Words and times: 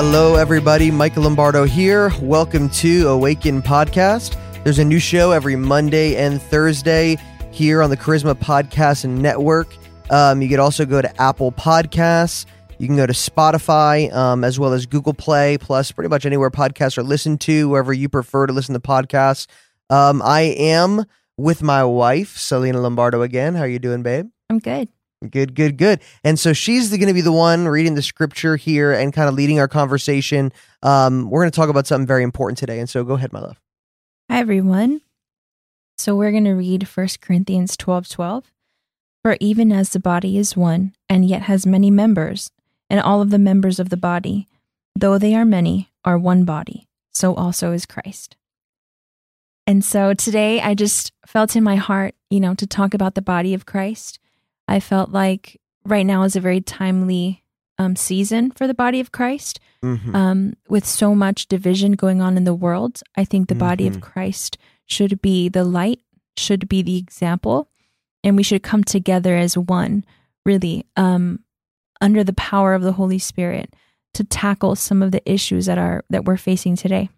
Hello, 0.00 0.36
everybody. 0.36 0.92
Michael 0.92 1.24
Lombardo 1.24 1.64
here. 1.64 2.12
Welcome 2.22 2.70
to 2.70 3.08
Awaken 3.08 3.60
Podcast. 3.60 4.38
There's 4.62 4.78
a 4.78 4.84
new 4.84 5.00
show 5.00 5.32
every 5.32 5.56
Monday 5.56 6.14
and 6.14 6.40
Thursday 6.40 7.16
here 7.50 7.82
on 7.82 7.90
the 7.90 7.96
Charisma 7.96 8.34
Podcast 8.34 9.10
Network. 9.10 9.66
Um, 10.08 10.40
you 10.40 10.48
could 10.48 10.60
also 10.60 10.86
go 10.86 11.02
to 11.02 11.20
Apple 11.20 11.50
Podcasts. 11.50 12.46
You 12.78 12.86
can 12.86 12.94
go 12.94 13.08
to 13.08 13.12
Spotify 13.12 14.12
um, 14.12 14.44
as 14.44 14.56
well 14.56 14.72
as 14.72 14.86
Google 14.86 15.14
Play, 15.14 15.58
plus 15.58 15.90
pretty 15.90 16.08
much 16.08 16.24
anywhere 16.24 16.52
podcasts 16.52 16.96
are 16.96 17.02
listened 17.02 17.40
to, 17.40 17.68
wherever 17.68 17.92
you 17.92 18.08
prefer 18.08 18.46
to 18.46 18.52
listen 18.52 18.74
to 18.74 18.80
podcasts. 18.80 19.48
Um, 19.90 20.22
I 20.22 20.42
am 20.42 21.06
with 21.36 21.60
my 21.60 21.82
wife, 21.82 22.36
Selina 22.36 22.80
Lombardo. 22.80 23.22
Again, 23.22 23.56
how 23.56 23.62
are 23.62 23.68
you 23.68 23.80
doing, 23.80 24.04
babe? 24.04 24.28
I'm 24.48 24.60
good. 24.60 24.90
Good, 25.28 25.54
good, 25.54 25.76
good. 25.76 26.00
And 26.22 26.38
so 26.38 26.52
she's 26.52 26.90
going 26.90 27.08
to 27.08 27.14
be 27.14 27.20
the 27.20 27.32
one 27.32 27.66
reading 27.66 27.94
the 27.94 28.02
scripture 28.02 28.56
here 28.56 28.92
and 28.92 29.12
kind 29.12 29.28
of 29.28 29.34
leading 29.34 29.58
our 29.58 29.66
conversation. 29.66 30.52
Um, 30.82 31.28
we're 31.28 31.42
going 31.42 31.50
to 31.50 31.56
talk 31.56 31.68
about 31.68 31.88
something 31.88 32.06
very 32.06 32.22
important 32.22 32.58
today. 32.58 32.78
And 32.78 32.88
so 32.88 33.02
go 33.02 33.14
ahead, 33.14 33.32
my 33.32 33.40
love. 33.40 33.60
Hi, 34.30 34.38
everyone. 34.38 35.00
So 35.96 36.14
we're 36.14 36.30
going 36.30 36.44
to 36.44 36.52
read 36.52 36.84
1 36.84 37.08
Corinthians 37.20 37.76
12 37.76 38.08
12. 38.08 38.52
For 39.24 39.36
even 39.40 39.72
as 39.72 39.90
the 39.90 39.98
body 39.98 40.38
is 40.38 40.56
one, 40.56 40.94
and 41.08 41.28
yet 41.28 41.42
has 41.42 41.66
many 41.66 41.90
members, 41.90 42.52
and 42.88 43.00
all 43.00 43.20
of 43.20 43.30
the 43.30 43.38
members 43.38 43.80
of 43.80 43.88
the 43.88 43.96
body, 43.96 44.46
though 44.94 45.18
they 45.18 45.34
are 45.34 45.44
many, 45.44 45.90
are 46.04 46.16
one 46.16 46.44
body, 46.44 46.86
so 47.12 47.34
also 47.34 47.72
is 47.72 47.84
Christ. 47.84 48.36
And 49.66 49.84
so 49.84 50.14
today 50.14 50.60
I 50.60 50.74
just 50.74 51.12
felt 51.26 51.56
in 51.56 51.64
my 51.64 51.76
heart, 51.76 52.14
you 52.30 52.38
know, 52.38 52.54
to 52.54 52.66
talk 52.66 52.94
about 52.94 53.16
the 53.16 53.20
body 53.20 53.52
of 53.52 53.66
Christ. 53.66 54.20
I 54.68 54.80
felt 54.80 55.10
like 55.10 55.60
right 55.84 56.04
now 56.06 56.22
is 56.24 56.36
a 56.36 56.40
very 56.40 56.60
timely 56.60 57.42
um, 57.78 57.96
season 57.96 58.50
for 58.50 58.66
the 58.66 58.74
body 58.74 59.00
of 59.00 59.12
Christ. 59.12 59.60
Mm-hmm. 59.84 60.14
Um, 60.14 60.54
with 60.68 60.84
so 60.84 61.14
much 61.14 61.46
division 61.46 61.92
going 61.92 62.20
on 62.20 62.36
in 62.36 62.44
the 62.44 62.54
world, 62.54 63.00
I 63.16 63.24
think 63.24 63.48
the 63.48 63.54
body 63.54 63.84
Mhm. 63.88 63.94
of 63.96 64.00
Christ 64.00 64.58
should 64.86 65.22
be 65.22 65.48
the 65.48 65.64
light, 65.64 66.00
should 66.36 66.68
be 66.68 66.82
the 66.82 66.96
example, 66.98 67.70
and 68.24 68.36
we 68.36 68.42
should 68.42 68.62
come 68.64 68.82
together 68.82 69.36
as 69.36 69.56
one, 69.56 70.04
really, 70.44 70.84
um, 70.96 71.40
under 72.00 72.24
the 72.24 72.32
power 72.32 72.74
of 72.74 72.82
the 72.82 72.92
Holy 72.92 73.18
Spirit 73.20 73.74
to 74.14 74.24
tackle 74.24 74.74
some 74.74 75.00
of 75.02 75.12
the 75.12 75.22
issues 75.30 75.66
that 75.66 75.78
are 75.78 76.04
that 76.10 76.24
we're 76.24 76.36
facing 76.36 76.74
today. 76.74 77.08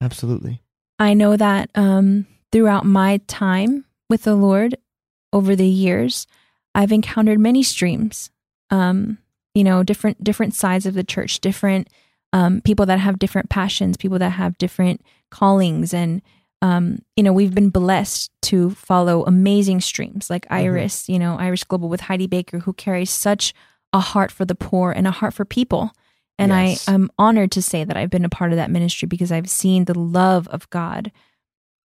Absolutely. 0.00 0.60
I 0.98 1.14
know 1.14 1.36
that 1.36 1.70
um, 1.76 2.26
throughout 2.50 2.84
my 2.84 3.18
time 3.28 3.84
with 4.10 4.22
the 4.24 4.34
Lord 4.34 4.76
over 5.32 5.54
the 5.54 5.68
years, 5.68 6.26
I've 6.74 6.92
encountered 6.92 7.38
many 7.38 7.62
streams. 7.62 8.30
Um, 8.70 9.18
you 9.54 9.62
know, 9.62 9.82
different 9.82 10.22
different 10.24 10.54
sides 10.54 10.86
of 10.86 10.94
the 10.94 11.04
church, 11.04 11.40
different 11.40 11.88
um, 12.32 12.60
people 12.62 12.86
that 12.86 12.98
have 12.98 13.18
different 13.18 13.50
passions, 13.50 13.96
people 13.96 14.18
that 14.18 14.30
have 14.30 14.58
different 14.58 15.00
callings, 15.30 15.94
and 15.94 16.22
um, 16.60 17.00
you 17.14 17.22
know, 17.22 17.32
we've 17.32 17.54
been 17.54 17.70
blessed 17.70 18.32
to 18.42 18.70
follow 18.70 19.24
amazing 19.26 19.80
streams 19.80 20.30
like 20.30 20.46
Iris. 20.50 21.08
You 21.08 21.18
know, 21.18 21.36
Iris 21.36 21.62
Global 21.62 21.88
with 21.88 22.02
Heidi 22.02 22.26
Baker, 22.26 22.60
who 22.60 22.72
carries 22.72 23.10
such 23.10 23.52
a 23.92 24.00
heart 24.00 24.32
for 24.32 24.44
the 24.44 24.54
poor 24.54 24.90
and 24.90 25.06
a 25.06 25.12
heart 25.12 25.34
for 25.34 25.44
people. 25.44 25.92
And 26.38 26.50
Yes. 26.50 26.88
I 26.88 26.94
am 26.94 27.10
honored 27.16 27.52
to 27.52 27.62
say 27.62 27.84
that 27.84 27.96
I've 27.96 28.10
been 28.10 28.24
a 28.24 28.30
part 28.30 28.50
of 28.50 28.56
that 28.56 28.70
ministry 28.70 29.06
because 29.06 29.30
I've 29.30 29.48
seen 29.48 29.84
the 29.84 29.96
love 29.96 30.48
of 30.48 30.68
God 30.70 31.12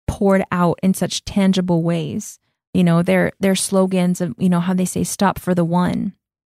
poured 0.06 0.42
out 0.50 0.78
in 0.82 0.94
such 0.94 1.24
tangible 1.24 1.82
ways. 1.82 2.38
You 2.74 2.84
know, 2.84 3.02
their 3.02 3.32
their 3.40 3.54
slogans 3.54 4.20
of, 4.20 4.34
you 4.38 4.48
know, 4.48 4.60
how 4.60 4.74
they 4.74 4.84
say 4.84 5.04
stop 5.04 5.38
for 5.38 5.54
the 5.54 5.64
one, 5.64 6.12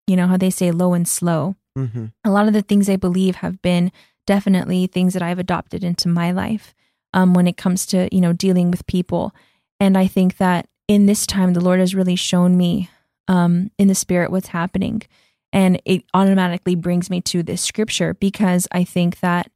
you 0.07 0.15
know, 0.15 0.27
how 0.27 0.37
they 0.37 0.49
say 0.49 0.71
low 0.71 0.93
and 0.93 1.07
slow. 1.07 1.55
Mm-hmm. 1.77 2.05
A 2.25 2.31
lot 2.31 2.47
of 2.47 2.53
the 2.53 2.61
things 2.61 2.89
I 2.89 2.95
believe 2.95 3.37
have 3.37 3.61
been 3.61 3.91
definitely 4.25 4.87
things 4.87 5.13
that 5.13 5.23
I've 5.23 5.39
adopted 5.39 5.83
into 5.83 6.07
my 6.07 6.31
life 6.31 6.73
um, 7.13 7.33
when 7.33 7.47
it 7.47 7.57
comes 7.57 7.85
to, 7.87 8.13
you 8.13 8.21
know, 8.21 8.33
dealing 8.33 8.69
with 8.69 8.85
people. 8.85 9.33
And 9.79 9.97
I 9.97 10.07
think 10.07 10.37
that 10.37 10.67
in 10.87 11.05
this 11.05 11.25
time, 11.25 11.53
the 11.53 11.61
Lord 11.61 11.79
has 11.79 11.95
really 11.95 12.15
shown 12.15 12.57
me 12.57 12.89
um, 13.27 13.71
in 13.77 13.87
the 13.87 13.95
spirit 13.95 14.31
what's 14.31 14.49
happening. 14.49 15.03
And 15.51 15.81
it 15.85 16.03
automatically 16.13 16.75
brings 16.75 17.09
me 17.09 17.21
to 17.21 17.41
this 17.43 17.61
scripture 17.61 18.13
because 18.13 18.67
I 18.71 18.83
think 18.83 19.19
that 19.21 19.51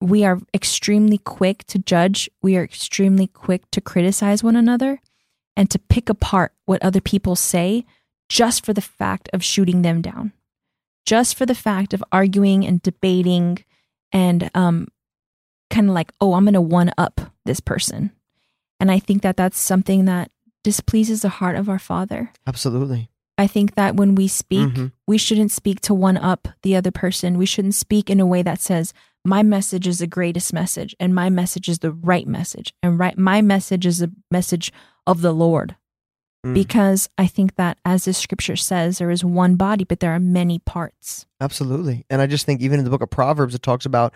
we 0.00 0.24
are 0.24 0.38
extremely 0.54 1.18
quick 1.18 1.64
to 1.68 1.78
judge. 1.78 2.30
We 2.42 2.56
are 2.56 2.62
extremely 2.62 3.26
quick 3.26 3.68
to 3.72 3.80
criticize 3.80 4.44
one 4.44 4.56
another 4.56 5.00
and 5.58 5.68
to 5.70 5.78
pick 5.78 6.08
apart 6.08 6.52
what 6.64 6.82
other 6.82 7.00
people 7.00 7.34
say 7.36 7.84
just 8.30 8.64
for 8.64 8.72
the 8.72 8.80
fact 8.80 9.28
of 9.32 9.42
shooting 9.44 9.82
them 9.82 10.00
down, 10.00 10.32
just 11.04 11.36
for 11.36 11.44
the 11.44 11.54
fact 11.54 11.92
of 11.92 12.02
arguing 12.12 12.64
and 12.64 12.80
debating 12.80 13.58
and 14.12 14.50
um, 14.54 14.86
kind 15.70 15.88
of 15.88 15.94
like, 15.94 16.12
oh, 16.20 16.34
I'm 16.34 16.44
going 16.44 16.54
to 16.54 16.60
one 16.60 16.92
up 16.96 17.20
this 17.44 17.60
person. 17.60 18.12
And 18.80 18.90
I 18.90 18.98
think 19.00 19.22
that 19.22 19.36
that's 19.36 19.58
something 19.58 20.04
that 20.04 20.30
displeases 20.62 21.22
the 21.22 21.28
heart 21.28 21.56
of 21.56 21.68
our 21.68 21.78
Father. 21.78 22.30
Absolutely. 22.46 23.10
I 23.36 23.46
think 23.46 23.74
that 23.74 23.96
when 23.96 24.14
we 24.14 24.28
speak, 24.28 24.68
Mhm. 24.70 24.92
we 25.06 25.18
shouldn't 25.18 25.52
speak 25.52 25.80
to 25.82 25.94
one 25.94 26.16
up 26.16 26.48
the 26.62 26.76
other 26.76 26.90
person. 26.90 27.38
We 27.38 27.46
shouldn't 27.46 27.74
speak 27.74 28.10
in 28.10 28.20
a 28.20 28.26
way 28.26 28.42
that 28.42 28.60
says, 28.60 28.92
my 29.24 29.42
message 29.42 29.86
is 29.86 29.98
the 29.98 30.06
greatest 30.06 30.52
message 30.52 30.94
and 31.00 31.14
my 31.14 31.28
message 31.30 31.68
is 31.68 31.78
the 31.80 31.92
right 31.92 32.26
message 32.26 32.72
and 32.82 32.98
right 32.98 33.18
my 33.18 33.42
message 33.42 33.84
is 33.84 33.98
the 33.98 34.10
message 34.30 34.72
of 35.08 35.22
the 35.22 35.32
Lord. 35.32 35.76
Mm. 36.46 36.54
Because 36.54 37.08
I 37.18 37.26
think 37.26 37.56
that 37.56 37.78
as 37.84 38.04
the 38.04 38.12
scripture 38.12 38.54
says, 38.54 38.98
there 38.98 39.10
is 39.10 39.24
one 39.24 39.56
body, 39.56 39.84
but 39.84 39.98
there 39.98 40.12
are 40.12 40.20
many 40.20 40.60
parts. 40.60 41.26
Absolutely. 41.40 42.06
And 42.08 42.22
I 42.22 42.26
just 42.26 42.46
think 42.46 42.60
even 42.60 42.78
in 42.78 42.84
the 42.84 42.90
book 42.90 43.02
of 43.02 43.10
Proverbs, 43.10 43.54
it 43.56 43.62
talks 43.62 43.84
about 43.84 44.14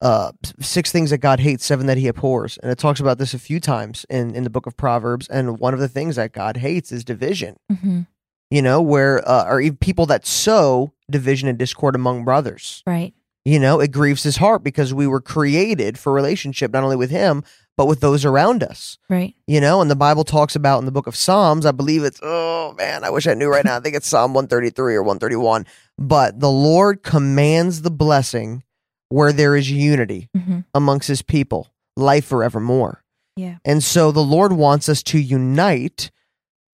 uh, 0.00 0.32
six 0.60 0.90
things 0.90 1.10
that 1.10 1.18
God 1.18 1.40
hates, 1.40 1.66
seven 1.66 1.86
that 1.86 1.98
he 1.98 2.08
abhors. 2.08 2.56
And 2.62 2.72
it 2.72 2.78
talks 2.78 3.00
about 3.00 3.18
this 3.18 3.34
a 3.34 3.38
few 3.38 3.60
times 3.60 4.06
in, 4.08 4.34
in 4.34 4.44
the 4.44 4.50
book 4.50 4.66
of 4.66 4.76
Proverbs. 4.76 5.28
And 5.28 5.58
one 5.58 5.74
of 5.74 5.80
the 5.80 5.88
things 5.88 6.16
that 6.16 6.32
God 6.32 6.56
hates 6.56 6.92
is 6.92 7.04
division, 7.04 7.56
hmm 7.68 8.02
you 8.50 8.60
know, 8.60 8.82
where, 8.82 9.26
uh, 9.28 9.44
or 9.44 9.60
even 9.60 9.76
people 9.76 10.06
that 10.06 10.26
sow 10.26 10.92
division 11.08 11.48
and 11.48 11.56
discord 11.56 11.94
among 11.94 12.24
brothers. 12.24 12.82
Right. 12.86 13.14
You 13.44 13.58
know, 13.58 13.80
it 13.80 13.92
grieves 13.92 14.22
his 14.22 14.36
heart 14.36 14.62
because 14.62 14.92
we 14.92 15.06
were 15.06 15.20
created 15.20 15.98
for 15.98 16.12
relationship, 16.12 16.72
not 16.72 16.82
only 16.82 16.96
with 16.96 17.10
him, 17.10 17.44
but 17.80 17.86
with 17.86 18.00
those 18.00 18.26
around 18.26 18.62
us. 18.62 18.98
Right. 19.08 19.34
You 19.46 19.58
know, 19.58 19.80
and 19.80 19.90
the 19.90 19.96
Bible 19.96 20.22
talks 20.22 20.54
about 20.54 20.80
in 20.80 20.84
the 20.84 20.92
book 20.92 21.06
of 21.06 21.16
Psalms, 21.16 21.64
I 21.64 21.72
believe 21.72 22.04
it's, 22.04 22.20
oh 22.22 22.74
man, 22.76 23.04
I 23.04 23.08
wish 23.08 23.26
I 23.26 23.32
knew 23.32 23.48
right 23.48 23.64
now. 23.64 23.78
I 23.78 23.80
think 23.80 23.96
it's 23.96 24.06
Psalm 24.06 24.34
133 24.34 24.96
or 24.96 25.02
131. 25.02 25.64
But 25.96 26.40
the 26.40 26.50
Lord 26.50 27.02
commands 27.02 27.80
the 27.80 27.90
blessing 27.90 28.64
where 29.08 29.32
there 29.32 29.56
is 29.56 29.70
unity 29.70 30.28
hmm 30.36 30.58
amongst 30.74 31.08
his 31.08 31.22
people, 31.22 31.68
life 31.96 32.26
forevermore. 32.26 33.02
Yeah. 33.34 33.56
And 33.64 33.82
so 33.82 34.12
the 34.12 34.20
Lord 34.20 34.52
wants 34.52 34.90
us 34.90 35.02
to 35.04 35.18
unite 35.18 36.10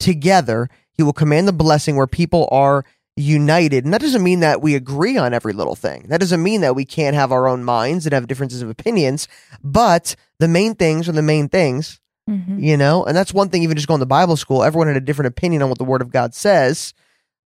together. 0.00 0.68
He 0.90 1.04
will 1.04 1.12
command 1.12 1.46
the 1.46 1.52
blessing 1.52 1.94
where 1.94 2.08
people 2.08 2.48
are 2.50 2.84
united. 3.16 3.84
And 3.84 3.94
that 3.94 4.00
doesn't 4.00 4.22
mean 4.22 4.40
that 4.40 4.60
we 4.60 4.74
agree 4.74 5.16
on 5.16 5.32
every 5.32 5.52
little 5.52 5.74
thing. 5.74 6.06
That 6.08 6.20
doesn't 6.20 6.42
mean 6.42 6.60
that 6.60 6.76
we 6.76 6.84
can't 6.84 7.16
have 7.16 7.32
our 7.32 7.48
own 7.48 7.64
minds 7.64 8.06
and 8.06 8.12
have 8.12 8.26
differences 8.26 8.62
of 8.62 8.68
opinions. 8.68 9.26
But 9.62 10.16
the 10.38 10.48
main 10.48 10.74
things 10.74 11.08
are 11.08 11.12
the 11.12 11.22
main 11.22 11.48
things, 11.48 12.00
hmm 12.28 12.58
you 12.58 12.76
know? 12.76 13.04
And 13.04 13.16
that's 13.16 13.34
one 13.34 13.48
thing, 13.48 13.62
even 13.62 13.76
just 13.76 13.88
going 13.88 14.00
to 14.00 14.06
Bible 14.06 14.36
school, 14.36 14.62
everyone 14.62 14.88
had 14.88 14.96
a 14.96 15.00
different 15.00 15.28
opinion 15.28 15.62
on 15.62 15.68
what 15.68 15.78
the 15.78 15.84
Word 15.84 16.02
of 16.02 16.10
God 16.10 16.34
says. 16.34 16.92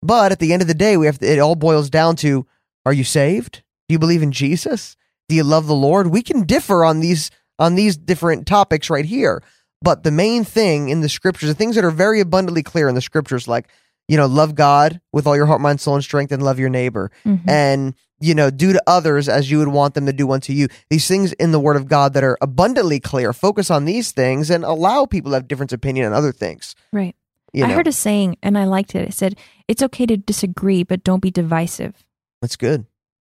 But 0.03 0.31
at 0.31 0.39
the 0.39 0.51
end 0.51 0.61
of 0.61 0.67
the 0.67 0.73
day, 0.73 0.97
we 0.97 1.05
have 1.05 1.19
to, 1.19 1.25
it 1.25 1.39
all 1.39 1.55
boils 1.55 1.89
down 1.89 2.15
to 2.17 2.45
are 2.85 2.93
you 2.93 3.03
saved? 3.03 3.61
Do 3.87 3.93
you 3.93 3.99
believe 3.99 4.23
in 4.23 4.31
Jesus? 4.31 4.95
Do 5.29 5.35
you 5.35 5.43
love 5.43 5.67
the 5.67 5.75
Lord? 5.75 6.07
We 6.07 6.23
can 6.23 6.43
differ 6.43 6.83
on 6.83 6.99
these 6.99 7.29
on 7.59 7.75
these 7.75 7.95
different 7.95 8.47
topics 8.47 8.89
right 8.89 9.05
here. 9.05 9.43
But 9.83 10.03
the 10.03 10.11
main 10.11 10.43
thing 10.43 10.89
in 10.89 11.01
the 11.01 11.09
scriptures, 11.09 11.49
the 11.49 11.55
things 11.55 11.75
that 11.75 11.85
are 11.85 11.91
very 11.91 12.19
abundantly 12.19 12.63
clear 12.63 12.89
in 12.89 12.95
the 12.95 13.01
scriptures, 13.01 13.47
like, 13.47 13.67
you 14.11 14.17
know, 14.17 14.25
love 14.27 14.55
God 14.55 14.99
with 15.13 15.25
all 15.27 15.35
your 15.39 15.45
heart, 15.45 15.61
mind, 15.61 15.79
soul, 15.79 15.95
and 15.95 16.03
strength, 16.03 16.31
and 16.33 16.43
love 16.43 16.59
your 16.59 16.69
neighbor. 16.69 17.11
hmm 17.23 17.37
And, 17.47 17.93
you 18.19 18.35
know, 18.35 18.49
do 18.51 18.73
to 18.73 18.81
others 18.85 19.29
as 19.29 19.49
you 19.49 19.57
would 19.59 19.69
want 19.79 19.93
them 19.95 20.05
to 20.05 20.13
do 20.13 20.29
unto 20.31 20.51
you. 20.53 20.67
These 20.89 21.07
things 21.07 21.31
in 21.33 21.51
the 21.53 21.59
word 21.59 21.77
of 21.77 21.87
God 21.87 22.13
that 22.13 22.23
are 22.23 22.37
abundantly 22.41 22.99
clear. 22.99 23.31
Focus 23.33 23.71
on 23.71 23.85
these 23.85 24.11
things 24.11 24.49
and 24.51 24.63
allow 24.65 25.05
people 25.05 25.31
to 25.31 25.35
have 25.37 25.47
different 25.47 25.71
opinion 25.73 26.05
on 26.07 26.13
other 26.13 26.33
things. 26.33 26.75
Right. 26.91 27.15
You 27.53 27.63
I 27.63 27.67
know, 27.69 27.75
heard 27.75 27.87
a 27.87 27.91
saying 27.93 28.35
and 28.43 28.57
I 28.57 28.65
liked 28.65 28.95
it. 28.95 29.07
It 29.09 29.13
said, 29.13 29.37
it's 29.67 29.81
okay 29.81 30.05
to 30.05 30.17
disagree, 30.17 30.83
but 30.83 31.03
don't 31.03 31.21
be 31.21 31.31
divisive. 31.31 31.93
that's 32.41 32.57
good. 32.57 32.85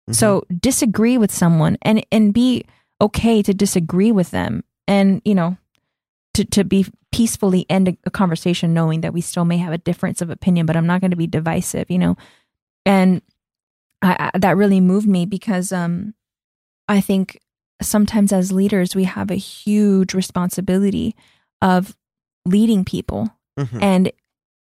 Mhm. 0.10 0.16
So 0.16 0.44
disagree 0.60 1.18
with 1.20 1.32
someone 1.32 1.78
and 1.84 2.06
and 2.12 2.34
be 2.34 2.66
okay 3.00 3.42
to 3.44 3.54
disagree 3.54 4.12
with 4.12 4.32
them 4.32 4.64
and 4.88 5.22
you 5.24 5.36
know 5.36 5.56
to 6.34 6.44
to 6.46 6.64
be 6.64 6.86
peacefully 7.14 7.66
end 7.70 7.88
a, 8.06 8.10
conversation 8.10 8.74
knowing 8.74 9.02
that 9.02 9.14
we 9.14 9.22
still 9.22 9.46
may 9.46 9.58
have 9.58 9.72
a 9.74 9.78
difference 9.78 10.22
of 10.22 10.30
opinion 10.30 10.66
but 10.66 10.76
I'm 10.76 10.88
not 10.88 11.00
going 11.02 11.12
to 11.12 11.18
be 11.18 11.28
divisive, 11.28 11.90
you 11.90 12.00
know. 12.00 12.18
And 12.86 13.22
I, 14.02 14.32
I, 14.34 14.38
that 14.40 14.58
really 14.58 14.82
moved 14.82 15.08
me 15.08 15.26
because 15.26 15.72
um 15.72 16.14
I 16.90 17.00
think 17.02 17.40
sometimes 17.82 18.34
as 18.34 18.52
leaders 18.52 18.96
we 18.96 19.04
have 19.06 19.32
a 19.32 19.36
huge 19.36 20.14
responsibility 20.14 21.16
of 21.62 21.96
leading 22.46 22.84
people 22.84 23.30
Mhm. 23.58 23.82
and 23.84 24.12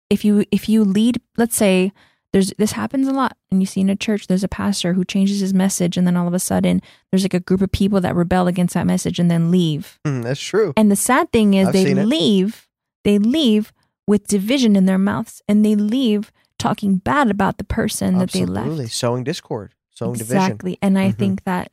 if 0.09 0.25
you 0.25 0.43
if 0.51 0.67
you 0.67 0.83
lead 0.83 1.21
let's 1.37 1.55
say 1.55 1.91
there's 2.33 2.53
this 2.57 2.71
happens 2.73 3.07
a 3.07 3.11
lot 3.11 3.35
and 3.51 3.61
you 3.61 3.65
see 3.65 3.81
in 3.81 3.89
a 3.89 3.95
church 3.95 4.27
there's 4.27 4.43
a 4.43 4.47
pastor 4.47 4.93
who 4.93 5.03
changes 5.03 5.39
his 5.41 5.53
message 5.53 5.97
and 5.97 6.05
then 6.07 6.15
all 6.15 6.27
of 6.27 6.33
a 6.33 6.39
sudden 6.39 6.81
there's 7.11 7.23
like 7.23 7.33
a 7.33 7.39
group 7.39 7.61
of 7.61 7.71
people 7.71 7.99
that 8.01 8.15
rebel 8.15 8.47
against 8.47 8.73
that 8.73 8.87
message 8.87 9.19
and 9.19 9.29
then 9.29 9.51
leave 9.51 9.99
Mm, 10.05 10.23
that's 10.23 10.39
true. 10.41 10.73
and 10.77 10.89
the 10.91 10.95
sad 10.95 11.31
thing 11.31 11.53
is 11.55 11.67
I've 11.67 11.73
they 11.73 11.93
leave 11.93 12.67
they 13.03 13.17
leave 13.17 13.73
with 14.07 14.27
division 14.27 14.75
in 14.75 14.85
their 14.85 14.97
mouths 14.97 15.41
and 15.47 15.65
they 15.65 15.75
leave 15.75 16.31
talking 16.59 16.95
bad 16.97 17.29
about 17.31 17.57
the 17.57 17.63
person 17.63 18.17
that 18.19 18.31
they 18.31 18.41
Absolutely. 18.43 18.83
left 18.83 18.93
Sowing 18.93 19.23
discord, 19.23 19.73
sowing 19.89 20.13
division. 20.13 20.37
exactly 20.37 20.77
and 20.81 20.97
i 20.99 21.09
Mhm. 21.11 21.17
think 21.17 21.43
that 21.43 21.71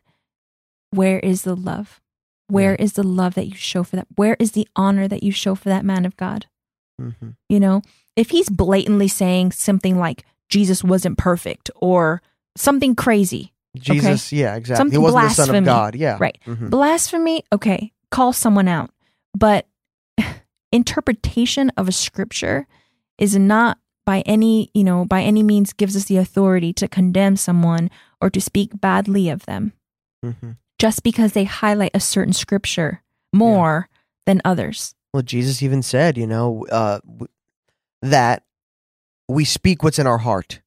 where 0.90 1.19
is 1.20 1.43
the 1.43 1.55
love 1.56 2.00
Where 2.50 2.75
is 2.76 2.94
the 2.94 3.02
love 3.02 3.34
that 3.34 3.46
you 3.46 3.55
show 3.56 3.82
for 3.84 3.96
that 3.96 4.06
where 4.16 4.34
is 4.40 4.52
the 4.52 4.66
honor 4.75 5.06
that 5.06 5.22
you 5.22 5.31
show 5.32 5.55
for 5.55 5.69
that 5.69 5.84
man 5.84 6.05
of 6.05 6.16
god 6.16 6.46
Mm-hmm. 7.00 7.28
you 7.49 7.60
know 7.60 7.82
if 8.16 8.31
he's 8.31 8.49
blatantly 8.49 9.06
saying 9.06 9.52
something 9.52 9.99
like 9.99 10.25
jesus 10.48 10.82
wasn't 10.84 11.16
perfect 11.18 11.70
or 11.76 12.20
something 12.56 12.94
crazy 12.94 13.52
Jesus, 13.78 14.32
yeah, 14.32 14.56
exactly. 14.56 14.90
he 14.90 14.96
Something 14.96 15.02
wasn't 15.02 15.22
the 15.22 15.28
son 15.34 15.46
blasphemy. 15.46 15.58
of 15.58 15.64
God. 15.64 15.94
Yeah. 15.94 16.16
Right. 16.18 16.38
Mhm. 16.46 16.70
blasphemy 16.70 17.44
okay 17.52 17.92
call 18.10 18.32
someone 18.32 18.66
out 18.68 18.90
but 19.34 19.66
interpretation 20.72 21.70
of 21.76 21.88
a 21.88 21.92
scripture 21.92 22.66
is 23.18 23.36
not 23.36 23.78
by 24.04 24.22
any 24.22 24.70
you 24.74 24.84
know 24.84 25.04
by 25.04 25.22
any 25.22 25.42
means 25.42 25.72
gives 25.72 25.96
us 25.96 26.04
the 26.04 26.16
authority 26.16 26.72
to 26.72 26.88
condemn 26.88 27.36
someone 27.36 27.90
or 28.20 28.30
to 28.30 28.40
speak 28.40 28.80
badly 28.80 29.28
of 29.28 29.44
them 29.46 29.72
Mm-hmm. 30.24 30.52
just 30.80 31.04
because 31.04 31.32
they 31.32 31.44
highlight 31.44 31.92
a 31.94 32.00
certain 32.00 32.32
scripture 32.32 33.02
more 33.32 33.88
than 34.26 34.42
others 34.44 34.94
Well, 35.14 35.22
Jesus 35.22 35.62
even 35.62 35.80
said, 35.82 36.18
you 36.18 36.26
know, 36.26 36.66
uh, 36.72 36.98
that 38.02 38.42
we 39.28 39.44
speak 39.44 39.82
what's 39.82 39.98
in 39.98 40.06
our 40.06 40.19
heart, 40.19 40.60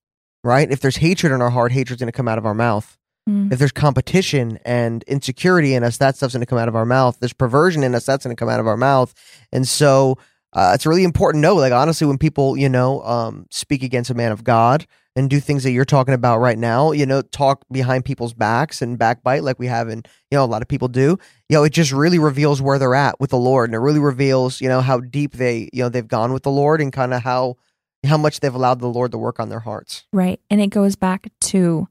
right? 0.43 0.69
If 0.71 0.79
there's 0.79 0.97
hatred 0.97 1.31
in 1.31 1.41
our 1.41 1.49
heart, 1.49 1.71
hatred's 1.71 1.99
going 1.99 2.11
to 2.11 2.15
come 2.15 2.27
out 2.27 2.37
of 2.37 2.45
our 2.45 2.53
mouth. 2.53 2.97
Mm. 3.29 3.51
If 3.51 3.59
there's 3.59 3.71
competition 3.71 4.59
and 4.65 5.03
insecurity 5.03 5.73
in 5.73 5.83
us, 5.83 5.97
that 5.97 6.15
stuff's 6.15 6.33
going 6.33 6.41
to 6.41 6.47
come 6.47 6.57
out 6.57 6.67
of 6.67 6.75
our 6.75 6.85
mouth. 6.85 7.19
There's 7.19 7.33
perversion 7.33 7.83
in 7.83 7.95
us, 7.95 8.05
that's 8.05 8.25
going 8.25 8.35
to 8.35 8.39
come 8.39 8.49
out 8.49 8.59
of 8.59 8.67
our 8.67 8.77
mouth. 8.77 9.13
And 9.51 9.67
so 9.67 10.17
uh, 10.53 10.71
it's 10.73 10.85
really 10.85 11.03
important 11.03 11.41
to 11.43 11.47
know, 11.47 11.55
like, 11.55 11.73
honestly, 11.73 12.07
when 12.07 12.17
people, 12.17 12.57
you 12.57 12.69
know, 12.69 13.01
um, 13.03 13.47
speak 13.51 13.83
against 13.83 14.09
a 14.09 14.15
man 14.15 14.31
of 14.31 14.43
God 14.43 14.85
and 15.15 15.29
do 15.29 15.39
things 15.39 15.63
that 15.63 15.71
you're 15.71 15.85
talking 15.85 16.13
about 16.13 16.39
right 16.39 16.57
now, 16.57 16.91
you 16.91 17.05
know, 17.05 17.21
talk 17.21 17.65
behind 17.71 18.05
people's 18.05 18.33
backs 18.33 18.81
and 18.81 18.97
backbite 18.97 19.43
like 19.43 19.59
we 19.59 19.67
have 19.67 19.87
and, 19.87 20.07
you 20.29 20.37
know, 20.37 20.43
a 20.43 20.45
lot 20.45 20.61
of 20.61 20.67
people 20.67 20.87
do, 20.87 21.17
you 21.49 21.57
know, 21.57 21.63
it 21.63 21.73
just 21.73 21.91
really 21.91 22.19
reveals 22.19 22.61
where 22.61 22.79
they're 22.79 22.95
at 22.95 23.19
with 23.19 23.29
the 23.29 23.37
Lord. 23.37 23.69
And 23.69 23.75
it 23.75 23.79
really 23.79 23.99
reveals, 23.99 24.61
you 24.61 24.69
know, 24.69 24.81
how 24.81 24.99
deep 24.99 25.33
they, 25.33 25.69
you 25.73 25.83
know, 25.83 25.89
they've 25.89 26.07
gone 26.07 26.33
with 26.33 26.43
the 26.43 26.51
Lord 26.51 26.81
and 26.81 26.93
kind 26.93 27.13
of 27.13 27.21
how, 27.21 27.57
how 28.05 28.17
much 28.17 28.39
they've 28.39 28.53
allowed 28.55 28.79
the 28.79 28.87
Lord 28.87 29.11
to 29.11 29.17
work 29.17 29.39
on 29.39 29.49
their 29.49 29.59
hearts. 29.61 30.05
right 30.13 30.39
and 30.49 30.59
it 30.61 30.67
goes 30.67 30.95
back 30.95 31.31
to 31.41 31.87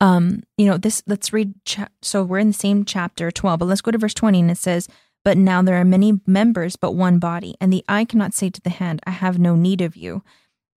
um 0.00 0.42
you 0.56 0.66
know 0.66 0.76
this 0.76 1.02
let's 1.06 1.32
read 1.32 1.54
cha- 1.64 1.88
so 2.02 2.22
we're 2.22 2.38
in 2.38 2.48
the 2.48 2.52
same 2.52 2.84
chapter 2.84 3.30
12 3.30 3.58
but 3.58 3.66
let's 3.66 3.80
go 3.80 3.90
to 3.90 3.98
verse 3.98 4.14
20 4.14 4.40
and 4.40 4.50
it 4.50 4.58
says 4.58 4.88
but 5.24 5.36
now 5.36 5.60
there 5.62 5.76
are 5.80 5.84
many 5.84 6.20
members 6.26 6.76
but 6.76 6.92
one 6.92 7.18
body 7.18 7.54
and 7.60 7.72
the 7.72 7.84
eye 7.88 8.04
cannot 8.04 8.32
say 8.34 8.48
to 8.50 8.60
the 8.60 8.70
hand 8.70 9.00
i 9.06 9.10
have 9.10 9.38
no 9.38 9.56
need 9.56 9.80
of 9.80 9.96
you 9.96 10.22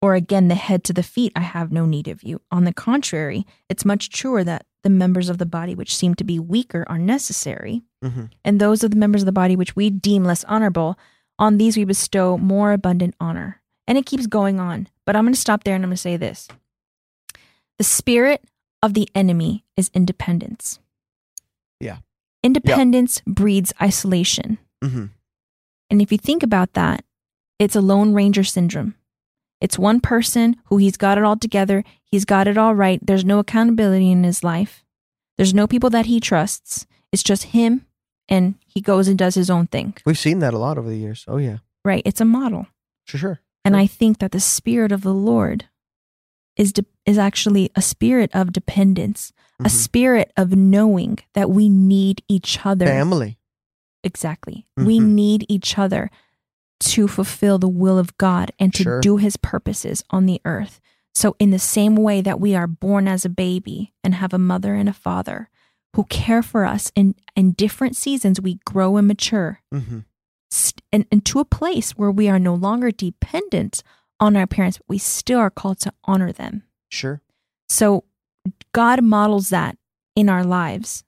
or 0.00 0.14
again 0.14 0.48
the 0.48 0.54
head 0.54 0.82
to 0.84 0.92
the 0.94 1.02
feet 1.02 1.32
i 1.36 1.40
have 1.40 1.70
no 1.70 1.84
need 1.84 2.08
of 2.08 2.22
you 2.22 2.40
on 2.50 2.64
the 2.64 2.72
contrary 2.72 3.44
it's 3.68 3.84
much 3.84 4.08
truer 4.08 4.42
that 4.42 4.64
the 4.82 4.88
members 4.90 5.28
of 5.28 5.36
the 5.36 5.44
body 5.44 5.74
which 5.74 5.94
seem 5.94 6.14
to 6.14 6.24
be 6.24 6.38
weaker 6.38 6.86
are 6.88 6.98
necessary 6.98 7.82
hmm 8.02 8.24
and 8.42 8.58
those 8.58 8.82
of 8.82 8.90
the 8.90 8.96
members 8.96 9.20
of 9.20 9.26
the 9.26 9.32
body 9.32 9.54
which 9.54 9.76
we 9.76 9.90
deem 9.90 10.24
less 10.24 10.42
honorable, 10.44 10.98
on 11.38 11.58
these 11.58 11.76
we 11.76 11.84
bestow 11.84 12.38
more 12.38 12.72
abundant 12.72 13.14
honor. 13.20 13.59
And 13.90 13.98
it 13.98 14.06
keeps 14.06 14.28
going 14.28 14.60
on. 14.60 14.86
But 15.04 15.16
I'm 15.16 15.24
going 15.24 15.34
to 15.34 15.40
stop 15.40 15.64
there 15.64 15.74
and 15.74 15.82
I'm 15.84 15.90
going 15.90 15.96
to 15.96 16.00
say 16.00 16.16
this 16.16 16.46
The 17.78 17.84
spirit 17.84 18.44
of 18.82 18.94
the 18.94 19.08
enemy 19.16 19.64
is 19.76 19.90
independence. 19.92 20.78
Yeah. 21.80 21.98
Independence 22.44 23.20
breeds 23.26 23.72
isolation. 23.82 24.58
hmm 24.80 25.06
And 25.90 26.00
if 26.00 26.12
you 26.12 26.18
think 26.18 26.44
about 26.44 26.74
that, 26.74 27.04
it's 27.58 27.74
a 27.76 27.80
Lone 27.80 28.14
Ranger 28.14 28.44
syndrome. 28.44 28.94
It's 29.60 29.76
one 29.78 30.00
person 30.00 30.56
who 30.66 30.76
he's 30.78 30.96
got 30.96 31.18
it 31.18 31.24
all 31.24 31.36
together, 31.36 31.82
he's 32.04 32.24
got 32.24 32.46
it 32.46 32.56
all 32.56 32.74
right. 32.74 33.00
There's 33.04 33.24
no 33.24 33.40
accountability 33.40 34.10
in 34.10 34.22
his 34.24 34.44
life, 34.44 34.84
there's 35.36 35.52
no 35.52 35.66
people 35.66 35.90
that 35.90 36.06
he 36.06 36.20
trusts. 36.20 36.86
It's 37.12 37.24
just 37.24 37.42
him, 37.50 37.86
and 38.28 38.54
he 38.64 38.80
goes 38.80 39.08
and 39.08 39.18
does 39.18 39.34
his 39.34 39.50
own 39.50 39.66
thing. 39.66 39.94
We've 40.06 40.16
seen 40.16 40.38
that 40.38 40.54
a 40.54 40.58
lot 40.58 40.78
over 40.78 40.88
the 40.88 40.96
years. 40.96 41.24
Oh, 41.26 41.38
yeah. 41.38 41.58
Right? 41.84 42.02
It's 42.06 42.20
a 42.20 42.24
model. 42.24 42.68
For 43.04 43.18
sure. 43.18 43.40
And 43.64 43.76
I 43.76 43.86
think 43.86 44.18
that 44.18 44.32
the 44.32 44.40
spirit 44.40 44.92
of 44.92 45.02
the 45.02 45.14
Lord 45.14 45.66
is 46.56 46.72
de- 46.72 46.84
is 47.06 47.18
actually 47.18 47.70
a 47.74 47.82
spirit 47.82 48.30
of 48.34 48.52
dependence, 48.52 49.32
a 49.60 49.64
Mhm. 49.64 49.70
spirit 49.70 50.32
of 50.36 50.54
knowing 50.56 51.18
that 51.34 51.50
we 51.50 51.68
need 51.68 52.22
each 52.28 52.64
other. 52.64 52.86
Family. 52.86 53.38
Exactly. 54.02 54.66
We 54.76 54.98
Mhm. 55.00 55.08
need 55.08 55.46
each 55.48 55.78
other 55.78 56.10
to 56.80 57.06
fulfill 57.06 57.58
the 57.58 57.68
will 57.68 57.98
of 57.98 58.16
God 58.16 58.52
and 58.58 58.72
to 58.74 58.82
Sure. 58.84 59.00
do 59.00 59.16
his 59.18 59.36
purposes 59.36 60.02
on 60.10 60.24
the 60.26 60.40
earth. 60.44 60.80
So, 61.14 61.36
in 61.38 61.50
the 61.50 61.58
same 61.58 61.96
way 61.96 62.20
that 62.22 62.40
we 62.40 62.54
are 62.54 62.66
born 62.66 63.06
as 63.08 63.24
a 63.24 63.28
baby 63.28 63.92
and 64.02 64.14
have 64.14 64.32
a 64.32 64.38
mother 64.38 64.74
and 64.74 64.88
a 64.88 64.92
father 64.94 65.50
who 65.94 66.04
care 66.04 66.42
for 66.42 66.64
us 66.64 66.90
in, 66.94 67.14
in 67.36 67.52
different 67.52 67.96
seasons, 67.96 68.40
we 68.40 68.60
grow 68.64 68.96
and 68.96 69.08
mature 69.08 69.60
hmm 69.72 69.80
st- 69.80 70.04
and, 70.92 71.06
and 71.10 71.24
to 71.26 71.40
a 71.40 71.44
place 71.44 71.92
where 71.92 72.10
we 72.10 72.28
are 72.28 72.38
no 72.38 72.54
longer 72.54 72.90
dependent 72.90 73.82
on 74.18 74.36
our 74.36 74.46
parents, 74.46 74.78
but 74.78 74.88
we 74.88 74.98
still 74.98 75.38
are 75.38 75.50
called 75.50 75.78
to 75.80 75.92
honor 76.04 76.32
them. 76.32 76.64
Sure. 76.88 77.22
So 77.68 78.04
God 78.72 79.02
models 79.02 79.48
that 79.50 79.76
in 80.16 80.28
our 80.28 80.44
lives. 80.44 81.04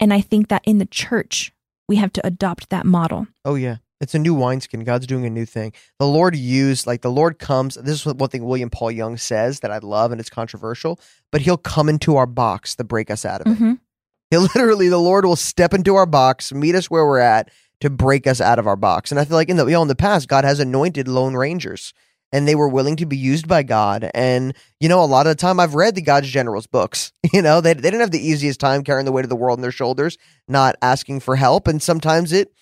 And 0.00 0.12
I 0.12 0.20
think 0.20 0.48
that 0.48 0.62
in 0.64 0.78
the 0.78 0.86
church, 0.86 1.52
we 1.88 1.96
have 1.96 2.12
to 2.14 2.26
adopt 2.26 2.70
that 2.70 2.86
model. 2.86 3.26
Oh 3.44 3.54
yeah. 3.54 3.76
It's 4.00 4.14
a 4.14 4.18
new 4.18 4.34
wineskin. 4.34 4.84
God's 4.84 5.08
doing 5.08 5.26
a 5.26 5.30
new 5.30 5.44
thing. 5.44 5.72
The 5.98 6.06
Lord 6.06 6.36
used 6.36 6.86
like 6.86 7.02
the 7.02 7.10
Lord 7.10 7.40
comes. 7.40 7.74
This 7.74 8.00
is 8.00 8.06
what 8.06 8.16
one 8.16 8.28
thing 8.28 8.44
William 8.44 8.70
Paul 8.70 8.92
Young 8.92 9.16
says 9.16 9.60
that 9.60 9.72
I 9.72 9.78
love, 9.78 10.12
and 10.12 10.20
it's 10.20 10.30
controversial. 10.30 11.00
But 11.32 11.40
He'll 11.40 11.56
come 11.56 11.88
into 11.88 12.14
our 12.14 12.26
box 12.26 12.76
to 12.76 12.84
break 12.84 13.10
us 13.10 13.24
out 13.24 13.40
of 13.40 13.48
it. 13.48 13.56
hmm 13.56 13.72
He'll 14.30 14.42
literally, 14.54 14.88
the 14.88 14.98
Lord 14.98 15.24
will 15.24 15.36
step 15.36 15.74
into 15.74 15.96
our 15.96 16.06
box, 16.06 16.52
meet 16.52 16.76
us 16.76 16.88
where 16.88 17.06
we're 17.06 17.18
at, 17.18 17.50
to 17.80 17.90
break 17.90 18.26
us 18.26 18.40
out 18.40 18.58
of 18.58 18.66
our 18.66 18.76
box. 18.76 19.10
And 19.10 19.20
I 19.20 19.24
feel 19.24 19.36
like 19.36 19.48
in 19.48 19.56
the 19.56 19.66
you 19.66 19.72
know 19.72 19.82
in 19.82 19.88
the 19.88 19.94
past, 19.94 20.28
God 20.28 20.44
has 20.44 20.60
anointed 20.60 21.08
lone 21.08 21.34
rangers, 21.34 21.92
and 22.32 22.46
they 22.46 22.54
were 22.54 22.68
willing 22.68 22.96
to 22.96 23.06
be 23.06 23.16
used 23.16 23.48
by 23.48 23.62
God. 23.62 24.10
And 24.14 24.54
you 24.80 24.88
know, 24.88 25.02
a 25.02 25.06
lot 25.06 25.26
of 25.26 25.36
the 25.36 25.40
time, 25.40 25.60
I've 25.60 25.74
read 25.74 25.94
the 25.94 26.02
God's 26.02 26.28
Generals 26.28 26.66
books. 26.66 27.12
You 27.30 27.42
know, 27.42 27.60
they 27.60 27.74
they 27.74 27.82
didn't 27.82 28.00
have 28.00 28.10
the 28.10 28.26
easiest 28.26 28.58
time 28.58 28.82
carrying 28.82 29.04
the 29.04 29.12
weight 29.12 29.24
of 29.24 29.28
the 29.28 29.36
world 29.36 29.58
on 29.58 29.62
their 29.62 29.70
shoulders, 29.70 30.16
not 30.48 30.76
asking 30.80 31.20
for 31.20 31.36
help, 31.36 31.68
and 31.68 31.82
sometimes 31.82 32.32
it, 32.32 32.52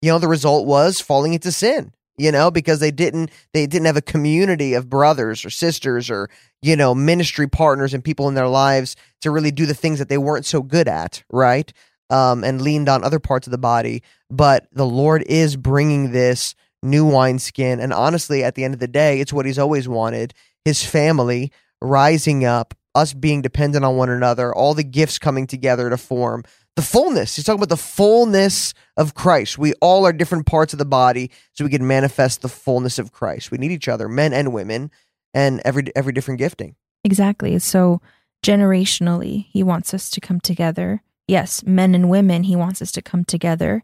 you 0.00 0.10
know, 0.10 0.20
the 0.20 0.28
result 0.28 0.66
was 0.66 1.00
falling 1.00 1.34
into 1.34 1.50
sin. 1.50 1.92
You 2.16 2.30
know, 2.30 2.52
because 2.52 2.78
they 2.78 2.92
didn't 2.92 3.32
they 3.52 3.66
didn't 3.66 3.86
have 3.86 3.96
a 3.96 4.02
community 4.02 4.74
of 4.74 4.88
brothers 4.88 5.44
or 5.44 5.50
sisters 5.50 6.10
or 6.10 6.30
you 6.62 6.76
know 6.76 6.94
ministry 6.94 7.48
partners 7.48 7.92
and 7.92 8.04
people 8.04 8.28
in 8.28 8.34
their 8.34 8.46
lives 8.46 8.94
to 9.22 9.32
really 9.32 9.50
do 9.50 9.66
the 9.66 9.74
things 9.74 9.98
that 9.98 10.08
they 10.08 10.18
weren't 10.18 10.46
so 10.46 10.62
good 10.62 10.86
at, 10.86 11.24
right? 11.28 11.72
Um, 12.14 12.44
and 12.44 12.62
leaned 12.62 12.88
on 12.88 13.02
other 13.02 13.18
parts 13.18 13.48
of 13.48 13.50
the 13.50 13.58
body. 13.58 14.04
But 14.30 14.68
the 14.70 14.86
Lord 14.86 15.24
is 15.26 15.56
bringing 15.56 16.12
this 16.12 16.54
new 16.80 17.04
wineskin. 17.04 17.80
And 17.80 17.92
honestly, 17.92 18.44
at 18.44 18.54
the 18.54 18.62
end 18.62 18.72
of 18.74 18.78
the 18.78 18.86
day, 18.86 19.18
it's 19.18 19.32
what 19.32 19.46
He's 19.46 19.58
always 19.58 19.88
wanted 19.88 20.32
His 20.64 20.84
family 20.84 21.50
rising 21.82 22.44
up, 22.44 22.74
us 22.94 23.12
being 23.12 23.42
dependent 23.42 23.84
on 23.84 23.96
one 23.96 24.10
another, 24.10 24.54
all 24.54 24.74
the 24.74 24.84
gifts 24.84 25.18
coming 25.18 25.48
together 25.48 25.90
to 25.90 25.96
form 25.96 26.44
the 26.76 26.82
fullness. 26.82 27.36
He's 27.36 27.44
talking 27.44 27.58
about 27.58 27.68
the 27.68 27.76
fullness 27.76 28.74
of 28.96 29.14
Christ. 29.14 29.58
We 29.58 29.74
all 29.74 30.06
are 30.06 30.12
different 30.12 30.46
parts 30.46 30.72
of 30.72 30.78
the 30.78 30.84
body, 30.84 31.30
so 31.52 31.64
we 31.64 31.70
can 31.70 31.86
manifest 31.86 32.42
the 32.42 32.48
fullness 32.48 32.98
of 32.98 33.12
Christ. 33.12 33.50
We 33.50 33.58
need 33.58 33.72
each 33.72 33.88
other, 33.88 34.08
men 34.08 34.32
and 34.32 34.52
women, 34.52 34.90
and 35.32 35.60
every 35.64 35.84
every 35.96 36.12
different 36.12 36.38
gifting. 36.38 36.76
Exactly. 37.04 37.58
So, 37.58 38.00
generationally, 38.44 39.46
he 39.50 39.62
wants 39.62 39.94
us 39.94 40.10
to 40.10 40.20
come 40.20 40.40
together. 40.40 41.02
Yes, 41.26 41.64
men 41.64 41.94
and 41.94 42.10
women, 42.10 42.42
he 42.44 42.56
wants 42.56 42.82
us 42.82 42.92
to 42.92 43.02
come 43.02 43.24
together. 43.24 43.82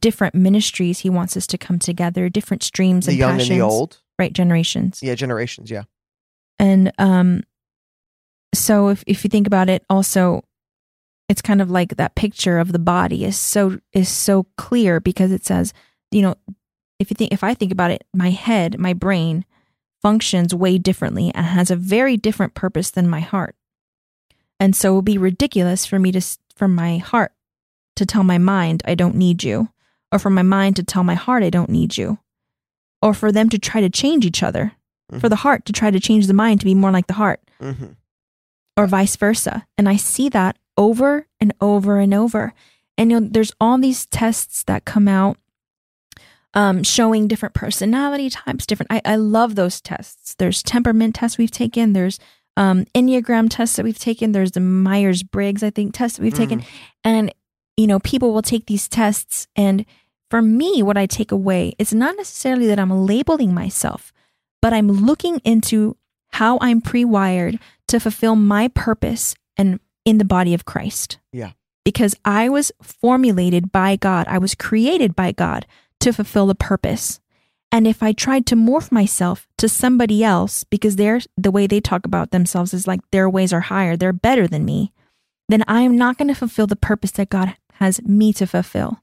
Different 0.00 0.34
ministries, 0.34 1.00
he 1.00 1.10
wants 1.10 1.36
us 1.36 1.46
to 1.48 1.58
come 1.58 1.78
together. 1.78 2.28
Different 2.28 2.62
streams 2.62 3.06
The 3.06 3.12
and 3.12 3.18
young 3.18 3.32
passions. 3.32 3.50
and 3.50 3.60
the 3.60 3.64
old. 3.64 3.98
Right, 4.18 4.32
generations. 4.32 5.00
Yeah, 5.02 5.14
generations. 5.14 5.70
Yeah. 5.70 5.84
And 6.58 6.92
um 6.98 7.42
so 8.54 8.88
if 8.88 9.02
if 9.06 9.24
you 9.24 9.30
think 9.30 9.46
about 9.46 9.68
it 9.68 9.84
also 9.88 10.42
it's 11.28 11.40
kind 11.42 11.62
of 11.62 11.70
like 11.70 11.96
that 11.96 12.16
picture 12.16 12.58
of 12.58 12.72
the 12.72 12.78
body 12.78 13.24
is 13.24 13.36
so 13.38 13.78
is 13.92 14.08
so 14.08 14.46
clear 14.56 14.98
because 15.00 15.30
it 15.32 15.44
says, 15.46 15.72
you 16.10 16.22
know, 16.22 16.34
if 16.98 17.10
you 17.10 17.14
think 17.14 17.32
if 17.32 17.44
I 17.44 17.54
think 17.54 17.70
about 17.72 17.90
it, 17.92 18.04
my 18.12 18.30
head, 18.30 18.78
my 18.78 18.92
brain 18.92 19.44
functions 20.02 20.54
way 20.54 20.76
differently 20.78 21.30
and 21.34 21.46
has 21.46 21.70
a 21.70 21.76
very 21.76 22.16
different 22.16 22.54
purpose 22.54 22.90
than 22.90 23.08
my 23.08 23.20
heart. 23.20 23.54
And 24.58 24.74
so 24.74 24.92
it 24.92 24.96
would 24.96 25.04
be 25.04 25.18
ridiculous 25.18 25.86
for 25.86 25.98
me 25.98 26.10
to 26.12 26.20
for 26.60 26.68
my 26.68 26.98
heart 26.98 27.32
to 27.96 28.04
tell 28.04 28.22
my 28.22 28.36
mind 28.36 28.82
I 28.84 28.94
don't 28.94 29.14
need 29.14 29.42
you 29.42 29.70
or 30.12 30.18
for 30.18 30.28
my 30.28 30.42
mind 30.42 30.76
to 30.76 30.82
tell 30.82 31.02
my 31.02 31.14
heart 31.14 31.42
I 31.42 31.48
don't 31.48 31.70
need 31.70 31.96
you 31.96 32.18
or 33.00 33.14
for 33.14 33.32
them 33.32 33.48
to 33.48 33.58
try 33.58 33.80
to 33.80 33.88
change 33.88 34.26
each 34.26 34.42
other 34.42 34.72
for 35.18 35.30
the 35.30 35.36
heart 35.36 35.64
to 35.64 35.72
try 35.72 35.90
to 35.90 35.98
change 35.98 36.26
the 36.26 36.34
mind 36.34 36.60
to 36.60 36.66
be 36.66 36.74
more 36.74 36.90
like 36.90 37.06
the 37.06 37.14
heart 37.14 37.40
mm-hmm. 37.62 37.92
or 38.76 38.86
vice 38.86 39.16
versa. 39.16 39.66
And 39.78 39.88
I 39.88 39.96
see 39.96 40.28
that 40.28 40.58
over 40.76 41.26
and 41.40 41.54
over 41.62 41.98
and 41.98 42.12
over. 42.12 42.52
And 42.98 43.10
you 43.10 43.20
know, 43.20 43.28
there's 43.30 43.52
all 43.58 43.78
these 43.78 44.04
tests 44.04 44.62
that 44.64 44.84
come 44.84 45.08
out 45.08 45.38
um, 46.52 46.82
showing 46.82 47.26
different 47.26 47.54
personality 47.54 48.28
types, 48.28 48.66
different. 48.66 48.92
I, 48.92 49.00
I 49.06 49.16
love 49.16 49.54
those 49.54 49.80
tests. 49.80 50.34
There's 50.34 50.62
temperament 50.62 51.14
tests 51.14 51.38
we've 51.38 51.50
taken. 51.50 51.94
There's 51.94 52.20
um, 52.60 52.84
Enneagram 52.94 53.48
tests 53.48 53.76
that 53.76 53.84
we've 53.84 53.98
taken. 53.98 54.32
There's 54.32 54.52
the 54.52 54.60
Myers 54.60 55.22
Briggs, 55.22 55.62
I 55.62 55.70
think, 55.70 55.94
test 55.94 56.16
that 56.16 56.22
we've 56.22 56.34
taken. 56.34 56.62
And, 57.02 57.32
you 57.78 57.86
know, 57.86 57.98
people 58.00 58.34
will 58.34 58.42
take 58.42 58.66
these 58.66 58.86
tests. 58.86 59.48
And 59.56 59.86
for 60.28 60.42
me, 60.42 60.82
what 60.82 60.98
I 60.98 61.06
take 61.06 61.32
away, 61.32 61.72
it's 61.78 61.94
not 61.94 62.18
necessarily 62.18 62.66
that 62.66 62.78
I'm 62.78 63.06
labeling 63.06 63.54
myself, 63.54 64.12
but 64.60 64.74
I'm 64.74 64.88
looking 64.88 65.38
into 65.38 65.96
how 66.32 66.58
I'm 66.60 66.82
pre 66.82 67.02
wired 67.02 67.58
to 67.88 67.98
fulfill 67.98 68.36
my 68.36 68.68
purpose 68.68 69.34
and 69.56 69.80
in 70.04 70.18
the 70.18 70.24
body 70.26 70.52
of 70.52 70.66
Christ. 70.66 71.18
Yeah. 71.32 71.52
Because 71.82 72.14
I 72.26 72.50
was 72.50 72.72
formulated 72.82 73.72
by 73.72 73.96
God, 73.96 74.26
I 74.28 74.36
was 74.36 74.54
created 74.54 75.16
by 75.16 75.32
God 75.32 75.66
to 76.00 76.12
fulfill 76.12 76.50
a 76.50 76.54
purpose. 76.54 77.19
And 77.72 77.86
if 77.86 78.02
I 78.02 78.12
tried 78.12 78.46
to 78.46 78.56
morph 78.56 78.90
myself 78.90 79.46
to 79.58 79.68
somebody 79.68 80.24
else 80.24 80.64
because 80.64 80.96
they're 80.96 81.20
the 81.36 81.52
way 81.52 81.66
they 81.66 81.80
talk 81.80 82.04
about 82.04 82.30
themselves 82.30 82.74
is 82.74 82.86
like 82.86 83.00
their 83.10 83.30
ways 83.30 83.52
are 83.52 83.60
higher, 83.60 83.96
they're 83.96 84.12
better 84.12 84.48
than 84.48 84.64
me, 84.64 84.92
then 85.48 85.64
I 85.68 85.82
am 85.82 85.96
not 85.96 86.18
going 86.18 86.28
to 86.28 86.34
fulfill 86.34 86.66
the 86.66 86.76
purpose 86.76 87.12
that 87.12 87.30
God 87.30 87.56
has 87.74 88.02
me 88.02 88.32
to 88.34 88.46
fulfill. 88.46 89.00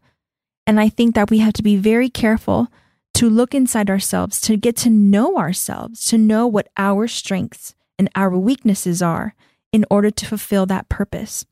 And 0.66 0.80
I 0.80 0.90
think 0.90 1.16
that 1.16 1.30
we 1.30 1.40
have 1.40 1.54
to 1.54 1.64
be 1.64 1.78
very 1.78 2.10
careful 2.10 2.68
to 3.16 3.30
look 3.30 3.56
inside 3.56 3.90
ourselves, 3.90 4.40
to 4.42 4.58
get 4.58 4.76
to 4.78 4.90
know 4.90 5.38
ourselves, 5.38 6.06
to 6.06 6.18
know 6.18 6.46
what 6.46 6.68
our 6.78 7.08
strengths 7.08 7.74
and 7.98 8.10
our 8.16 8.38
weaknesses 8.38 9.02
are 9.02 9.34
in 9.72 9.86
order 9.90 10.12
to 10.12 10.26
fulfill 10.26 10.66
that 10.68 10.90
purpose. 10.90 11.46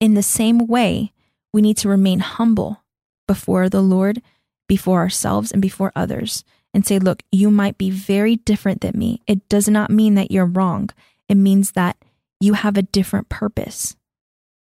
In 0.00 0.14
the 0.14 0.22
same 0.22 0.66
way, 0.66 1.12
we 1.52 1.62
need 1.62 1.76
to 1.78 1.88
remain 1.88 2.18
humble 2.18 2.82
before 3.26 3.68
the 3.68 3.80
Lord, 3.80 4.20
before 4.66 5.00
ourselves, 5.00 5.52
and 5.52 5.60
before 5.62 5.92
others, 5.94 6.44
and 6.72 6.86
say, 6.86 6.98
Look, 6.98 7.22
you 7.30 7.50
might 7.50 7.78
be 7.78 7.90
very 7.90 8.36
different 8.36 8.80
than 8.80 8.98
me. 8.98 9.20
It 9.26 9.48
does 9.48 9.68
not 9.68 9.90
mean 9.90 10.14
that 10.14 10.30
you're 10.30 10.46
wrong. 10.46 10.90
It 11.28 11.36
means 11.36 11.72
that 11.72 11.96
you 12.40 12.54
have 12.54 12.76
a 12.76 12.82
different 12.82 13.28
purpose 13.28 13.96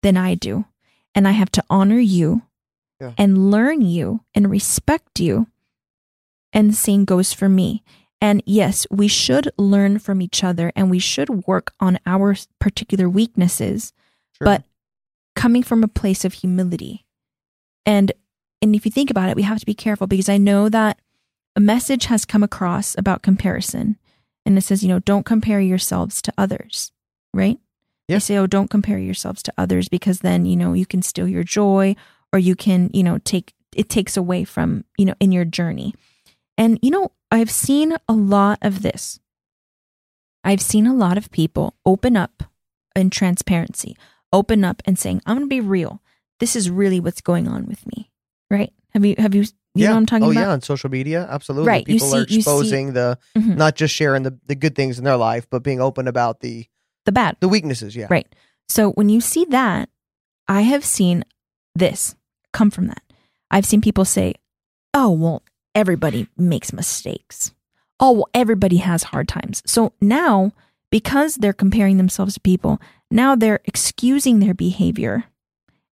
than 0.01 0.17
I 0.17 0.35
do. 0.35 0.65
And 1.15 1.27
I 1.27 1.31
have 1.31 1.51
to 1.51 1.63
honor 1.69 1.99
you 1.99 2.43
Yeah. 2.99 3.13
and 3.17 3.51
learn 3.51 3.81
you 3.81 4.21
and 4.35 4.49
respect 4.49 5.19
you. 5.19 5.47
And 6.51 6.69
the 6.69 6.75
same 6.75 7.05
goes 7.05 7.33
for 7.33 7.49
me. 7.49 7.83
And 8.21 8.41
yes, 8.45 8.85
we 8.89 9.07
should 9.07 9.51
learn 9.57 9.99
from 9.99 10.21
each 10.21 10.43
other 10.43 10.71
and 10.75 10.89
we 10.89 10.99
should 10.99 11.45
work 11.47 11.73
on 11.79 11.99
our 12.05 12.35
particular 12.59 13.09
weaknesses, 13.09 13.91
Sure. 14.37 14.45
but 14.45 14.63
coming 15.35 15.63
from 15.63 15.83
a 15.83 15.87
place 15.87 16.23
of 16.23 16.33
humility. 16.33 17.05
And 17.85 18.11
and 18.63 18.73
if 18.77 18.85
you 18.85 18.91
think 18.91 19.11
about 19.11 19.29
it, 19.29 19.35
we 19.35 19.41
have 19.41 19.59
to 19.59 19.65
be 19.65 19.73
careful 19.73 20.07
because 20.07 20.29
I 20.29 20.37
know 20.37 20.69
that 20.69 20.97
a 21.53 21.59
message 21.59 22.05
has 22.05 22.23
come 22.23 22.43
across 22.43 22.97
about 22.97 23.21
comparison. 23.21 23.97
And 24.45 24.57
it 24.57 24.61
says, 24.61 24.81
you 24.81 24.87
know, 24.87 24.99
don't 24.99 25.25
compare 25.25 25.59
yourselves 25.59 26.21
to 26.21 26.33
others, 26.37 26.93
right? 27.33 27.59
Yeah. 28.07 28.15
They 28.15 28.19
say, 28.21 28.37
oh, 28.37 28.47
don't 28.47 28.69
compare 28.69 28.97
yourselves 28.97 29.43
to 29.43 29.53
others 29.57 29.89
because 29.89 30.21
then, 30.21 30.45
you 30.45 30.55
know, 30.55 30.71
you 30.71 30.85
can 30.85 31.01
steal 31.01 31.27
your 31.27 31.43
joy 31.43 31.97
or 32.31 32.39
you 32.39 32.55
can, 32.55 32.89
you 32.93 33.03
know, 33.03 33.17
take 33.17 33.53
it 33.75 33.89
takes 33.89 34.15
away 34.15 34.45
from, 34.45 34.85
you 34.97 35.03
know, 35.03 35.15
in 35.19 35.33
your 35.33 35.45
journey. 35.45 35.93
And, 36.57 36.79
you 36.81 36.89
know, 36.89 37.11
I've 37.31 37.51
seen 37.51 37.97
a 38.07 38.13
lot 38.13 38.59
of 38.61 38.81
this. 38.81 39.19
I've 40.45 40.61
seen 40.61 40.87
a 40.87 40.93
lot 40.93 41.17
of 41.17 41.31
people 41.31 41.75
open 41.85 42.15
up 42.15 42.43
in 42.95 43.09
transparency, 43.09 43.97
open 44.31 44.63
up 44.63 44.81
and 44.85 44.97
saying, 44.97 45.21
I'm 45.25 45.35
going 45.35 45.49
to 45.49 45.53
be 45.53 45.59
real. 45.59 46.01
This 46.39 46.55
is 46.55 46.69
really 46.69 47.01
what's 47.01 47.21
going 47.21 47.49
on 47.49 47.65
with 47.65 47.85
me. 47.87 48.09
Right? 48.53 48.71
Have 48.91 49.03
you, 49.03 49.15
have 49.17 49.33
you, 49.33 49.41
you 49.41 49.47
yeah. 49.73 49.87
know 49.87 49.93
what 49.95 49.99
I'm 50.01 50.05
talking 50.05 50.27
oh, 50.27 50.31
about? 50.31 50.39
yeah, 50.41 50.49
on 50.51 50.61
social 50.61 50.89
media, 50.91 51.27
absolutely. 51.29 51.67
Right, 51.67 51.87
you 51.87 51.95
People 51.95 52.15
are 52.15 52.27
see- 52.27 52.33
see- 52.33 52.35
exposing 52.37 52.93
the 52.93 53.17
Mhm. 53.35 53.57
not 53.57 53.75
just 53.75 53.93
sharing 53.95 54.21
the, 54.21 54.37
the 54.45 54.53
good 54.55 54.75
things 54.75 54.99
in 54.99 55.03
their 55.03 55.17
life, 55.17 55.47
but 55.49 55.63
being 55.63 55.81
open 55.81 56.07
about 56.07 56.41
the 56.41 56.67
The 57.05 57.11
bad. 57.11 57.37
the 57.39 57.49
weaknesses. 57.49 57.95
Yeah. 57.95 58.07
Right. 58.11 58.27
So 58.69 58.91
when 58.91 59.09
you 59.09 59.19
see 59.19 59.45
that, 59.49 59.89
I 60.47 60.61
have 60.61 60.85
seen 60.85 61.23
this 61.73 62.15
come 62.51 62.69
from 62.69 62.85
that. 62.87 63.01
I've 63.49 63.65
seen 63.65 63.81
people 63.81 64.05
say, 64.05 64.35
oh, 64.93 65.09
well, 65.11 65.41
everybody 65.73 66.27
makes 66.37 66.71
mistakes. 66.71 67.51
Oh, 67.99 68.11
well, 68.11 68.27
everybody 68.35 68.77
has 68.77 69.03
hard 69.03 69.27
times. 69.27 69.63
So 69.65 69.93
now, 69.99 70.51
because 70.91 71.35
they're 71.37 71.53
comparing 71.53 71.97
themselves 71.97 72.35
to 72.35 72.39
people, 72.41 72.79
now 73.09 73.35
they're 73.35 73.61
excusing 73.65 74.39
their 74.39 74.53
behavior 74.53 75.23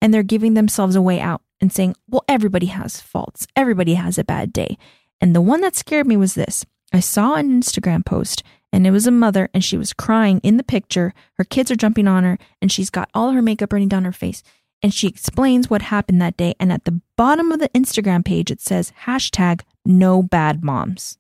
and 0.03 0.13
they're 0.13 0.23
giving 0.25 0.55
themselves 0.55 0.97
a 0.97 1.03
way 1.03 1.21
out 1.21 1.43
and 1.61 1.73
saying, 1.73 1.97
well, 2.09 2.25
everybody 2.29 2.67
has 2.67 3.01
faults. 3.01 3.47
Everybody 3.57 3.95
has 3.95 4.19
a 4.19 4.25
bad 4.25 4.53
day. 4.53 4.79
And 5.21 5.35
the 5.35 5.41
one 5.41 5.61
that 5.63 5.77
scared 5.77 6.07
me 6.07 6.17
was 6.17 6.35
this 6.35 6.65
I 6.93 7.01
saw 7.01 7.35
an 7.35 7.61
Instagram 7.61 8.05
post 8.05 8.43
and 8.73 8.87
it 8.87 8.91
was 8.91 9.07
a 9.07 9.11
mother 9.13 9.49
and 9.53 9.65
she 9.65 9.77
was 9.77 9.93
crying 9.93 10.41
in 10.43 10.57
the 10.57 10.63
picture. 10.63 11.13
Her 11.35 11.45
kids 11.45 11.71
are 11.71 11.77
jumping 11.77 12.07
on 12.07 12.25
her 12.25 12.39
and 12.61 12.71
she's 12.71 12.91
got 12.91 13.11
all 13.15 13.33
her 13.33 13.43
makeup 13.43 13.73
running 13.73 13.89
down 13.89 14.05
her 14.05 14.13
face. 14.13 14.43
And 14.81 14.95
she 14.95 15.09
explains 15.09 15.69
what 15.69 15.83
happened 15.83 16.23
that 16.23 16.37
day. 16.37 16.55
And 16.61 16.73
at 16.73 16.85
the 16.85 17.01
bottom 17.17 17.51
of 17.51 17.59
the 17.59 17.69
Instagram 17.71 18.25
page, 18.25 18.51
it 18.51 18.61
says 18.61 18.93
hashtag 19.05 19.63
no 19.85 20.23
bad 20.23 20.63
moms. 20.63 21.19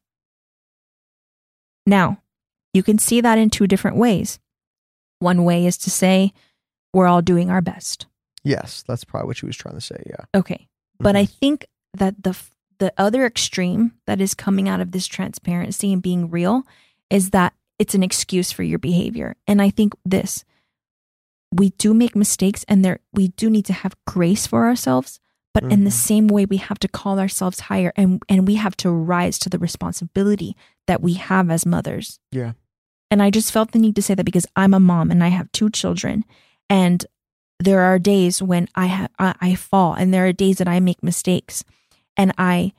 Now, 1.84 2.22
you 2.72 2.82
can 2.82 2.98
see 2.98 3.20
that 3.20 3.38
in 3.38 3.50
two 3.50 3.66
different 3.66 3.96
ways. 3.96 4.38
One 5.18 5.42
way 5.42 5.66
is 5.66 5.76
to 5.78 5.90
say, 5.90 6.32
we're 6.92 7.08
all 7.08 7.22
doing 7.22 7.50
our 7.50 7.60
best. 7.60 8.06
Yes, 8.44 8.82
that's 8.86 9.04
probably 9.04 9.26
what 9.28 9.36
she 9.36 9.46
was 9.46 9.56
trying 9.56 9.74
to 9.74 9.80
say. 9.80 10.02
Yeah. 10.06 10.24
Okay. 10.34 10.68
But 10.98 11.14
Mhm. 11.14 11.18
I 11.18 11.24
think 11.26 11.66
that 11.94 12.22
the 12.22 12.36
the 12.78 12.92
other 12.96 13.26
extreme 13.26 13.92
that 14.06 14.20
is 14.20 14.34
coming 14.34 14.68
out 14.68 14.78
of 14.80 14.92
this 14.92 15.08
transparency 15.08 15.92
and 15.92 16.00
being 16.00 16.30
real 16.30 16.62
is 17.10 17.30
that 17.30 17.52
it's 17.80 17.94
an 17.96 18.04
excuse 18.04 18.52
for 18.52 18.62
your 18.62 18.78
behavior. 18.78 19.34
And 19.48 19.60
I 19.60 19.70
think 19.70 19.94
this 20.04 20.44
we 21.52 21.70
do 21.70 21.92
make 21.94 22.14
mistakes 22.14 22.64
and 22.68 22.84
there 22.84 23.00
we 23.12 23.28
do 23.28 23.48
need 23.50 23.64
to 23.66 23.72
have 23.72 23.96
grace 24.06 24.46
for 24.46 24.66
ourselves, 24.66 25.18
but 25.54 25.64
in 25.64 25.84
the 25.84 25.90
Mhm. 25.90 25.94
same 25.94 26.28
way 26.28 26.44
we 26.44 26.58
have 26.58 26.78
to 26.80 26.88
call 26.88 27.18
ourselves 27.18 27.60
higher 27.60 27.92
and 27.96 28.22
and 28.28 28.46
we 28.46 28.54
have 28.56 28.76
to 28.78 28.90
rise 28.90 29.38
to 29.40 29.48
the 29.48 29.58
responsibility 29.58 30.54
that 30.86 31.00
we 31.02 31.14
have 31.14 31.50
as 31.50 31.66
mothers. 31.66 32.20
Yeah. 32.30 32.52
And 33.10 33.22
I 33.22 33.30
just 33.30 33.50
felt 33.50 33.72
the 33.72 33.78
need 33.78 33.96
to 33.96 34.02
say 34.02 34.14
that 34.14 34.24
because 34.24 34.46
I'm 34.54 34.74
a 34.74 34.78
mom 34.80 35.10
and 35.10 35.24
I 35.24 35.28
have 35.28 35.50
two 35.52 35.70
children 35.70 36.24
and 36.68 37.04
there 37.58 37.80
are 37.80 37.98
days 37.98 38.42
when 38.42 38.68
I 38.74 38.86
have 38.86 39.10
I, 39.18 39.54
fall 39.54 39.94
and 39.94 40.12
there 40.14 40.26
are 40.26 40.32
days 40.32 40.58
that 40.58 40.68
I 40.68 40.80
make 40.80 41.02
mistakes 41.02 41.64
and 42.16 42.32
I 42.38 42.72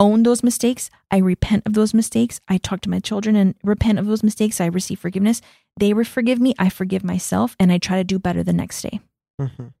own 0.00 0.22
those 0.22 0.42
mistakes. 0.42 0.90
I 1.10 1.18
repent 1.18 1.64
of 1.66 1.74
those 1.74 1.94
mistakes. 1.94 2.40
I 2.48 2.58
talk 2.58 2.80
to 2.82 2.90
my 2.90 3.00
children 3.00 3.36
and 3.36 3.54
repent 3.62 3.98
of 3.98 4.06
those 4.06 4.22
mistakes. 4.22 4.60
I 4.60 4.66
receive 4.66 4.98
forgiveness. 4.98 5.40
They 5.78 5.92
forgive 6.04 6.40
me. 6.40 6.54
I 6.58 6.68
forgive 6.68 7.04
myself 7.04 7.56
and 7.58 7.72
I 7.72 7.78
try 7.78 7.96
to 7.96 8.04
do 8.04 8.18
better 8.18 8.42
the 8.42 8.52
next 8.52 8.82
day. 8.82 9.00
Mhm. 9.40 9.72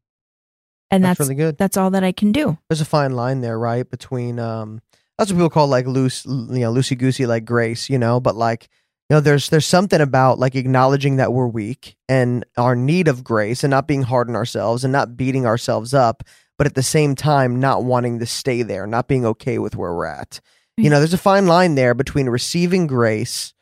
And 0.90 1.04
That's, 1.04 1.18
that's 1.18 1.28
really 1.28 1.34
good. 1.36 1.58
that's 1.58 1.76
all 1.76 1.90
that 1.90 2.04
I 2.04 2.12
can 2.12 2.30
do. 2.30 2.58
There's 2.68 2.80
a 2.80 2.84
fine 2.84 3.12
line 3.12 3.40
there, 3.40 3.58
right? 3.58 3.88
Between 3.88 4.38
um, 4.38 4.80
that's 5.18 5.30
what 5.30 5.36
people 5.38 5.50
call 5.50 5.66
like 5.66 5.86
loose, 5.86 6.24
you 6.26 6.32
know, 6.32 6.72
loosey 6.72 6.96
goosey, 6.98 7.26
like 7.26 7.44
grace, 7.44 7.88
you 7.90 7.98
know. 7.98 8.20
But 8.20 8.36
like, 8.36 8.68
you 9.08 9.16
know, 9.16 9.20
there's 9.20 9.50
there's 9.50 9.66
something 9.66 10.00
about 10.00 10.38
like 10.38 10.54
acknowledging 10.54 11.16
that 11.16 11.32
we're 11.32 11.46
weak 11.46 11.96
and 12.08 12.44
our 12.56 12.74
need 12.74 13.06
of 13.06 13.22
grace, 13.22 13.62
and 13.62 13.70
not 13.70 13.86
being 13.86 14.02
hard 14.02 14.28
on 14.28 14.36
ourselves 14.36 14.82
and 14.84 14.92
not 14.92 15.16
beating 15.16 15.44
ourselves 15.46 15.92
up, 15.92 16.22
but 16.56 16.66
at 16.66 16.74
the 16.74 16.82
same 16.82 17.14
time 17.14 17.60
not 17.60 17.84
wanting 17.84 18.18
to 18.20 18.26
stay 18.26 18.62
there, 18.62 18.86
not 18.86 19.08
being 19.08 19.26
okay 19.26 19.58
with 19.58 19.76
where 19.76 19.94
we're 19.94 20.06
at. 20.06 20.40
You 20.76 20.90
know, 20.90 20.98
there's 20.98 21.14
a 21.14 21.18
fine 21.18 21.46
line 21.46 21.76
there 21.76 21.94
between 21.94 22.28
receiving 22.28 22.88
grace, 22.88 23.54